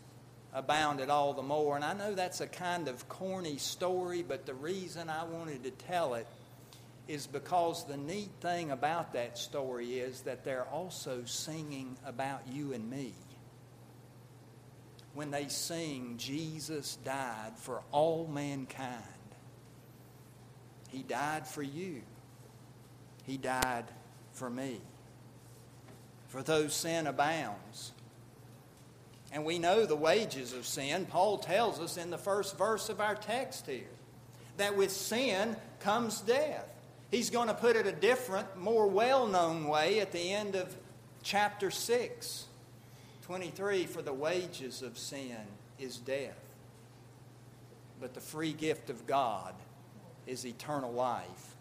abounded 0.54 1.10
all 1.10 1.32
the 1.34 1.42
more. 1.42 1.78
And 1.78 1.86
I 1.86 1.94
know 1.94 2.14
that's 2.14 2.42
a 2.42 2.48
kind 2.48 2.90
of 2.90 3.08
corny 3.08 3.58
story, 3.58 4.22
but 4.22 4.46
the 4.46 4.56
reason 4.56 5.10
I 5.10 5.24
wanted 5.24 5.64
to 5.64 5.72
tell 5.72 6.16
it 6.16 6.28
is 7.08 7.28
because 7.28 7.88
the 7.88 7.96
neat 7.96 8.30
thing 8.42 8.72
about 8.72 9.14
that 9.14 9.38
story 9.38 10.00
is 10.00 10.24
that 10.24 10.44
they're 10.44 10.68
also 10.68 11.24
singing 11.24 11.96
about 12.06 12.42
you 12.52 12.74
and 12.74 12.90
me. 12.90 13.14
When 15.14 15.32
they 15.32 15.48
sing, 15.48 16.16
Jesus 16.18 16.98
died 17.06 17.54
for 17.56 17.82
all 17.94 18.28
mankind. 18.28 19.00
He 20.90 21.04
died 21.04 21.48
for 21.48 21.64
you. 21.64 22.02
He 23.24 23.38
died 23.38 23.86
for 24.34 24.50
me. 24.50 24.82
For 26.28 26.44
though 26.44 26.68
sin 26.68 27.08
abounds, 27.08 27.92
and 29.32 29.46
we 29.46 29.58
know 29.58 29.86
the 29.86 29.96
wages 29.96 30.54
of 30.54 30.66
sin. 30.66 31.06
Paul 31.06 31.40
tells 31.40 31.80
us 31.80 31.98
in 31.98 32.12
the 32.12 32.18
first 32.18 32.56
verse 32.56 32.90
of 32.90 33.02
our 33.02 33.16
text 33.16 33.66
here 33.66 33.84
that 34.58 34.78
with 34.78 34.92
sin 34.92 35.56
comes 35.80 36.22
death. 36.22 36.70
He's 37.10 37.32
going 37.32 37.48
to 37.48 37.54
put 37.56 37.76
it 37.76 37.88
a 37.88 37.92
different, 37.92 38.58
more 38.58 38.88
well 38.88 39.28
known 39.28 39.68
way 39.68 40.00
at 40.00 40.12
the 40.12 40.32
end 40.32 40.56
of 40.56 40.76
chapter 41.24 41.72
6, 41.72 42.46
23 43.24 43.86
For 43.86 44.02
the 44.04 44.14
wages 44.14 44.84
of 44.84 44.98
sin 44.98 45.38
is 45.80 45.98
death, 45.98 46.40
but 48.00 48.14
the 48.14 48.20
free 48.20 48.54
gift 48.54 48.92
of 48.92 49.08
God 49.08 49.56
is 50.28 50.46
eternal 50.46 50.92
life 50.92 51.56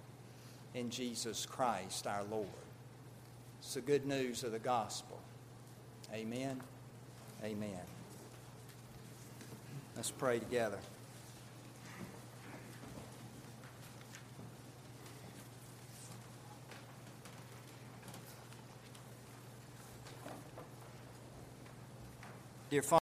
in 0.74 0.90
Jesus 0.90 1.46
Christ 1.46 2.06
our 2.06 2.24
Lord. 2.24 2.46
It's 3.58 3.74
the 3.74 3.80
good 3.80 4.06
news 4.06 4.42
of 4.42 4.52
the 4.52 4.58
gospel. 4.58 5.18
Amen. 6.12 6.60
Amen. 7.44 7.80
Let's 9.96 10.10
pray 10.10 10.38
together. 10.38 10.78
Dear 22.70 22.82
Father, 22.82 23.00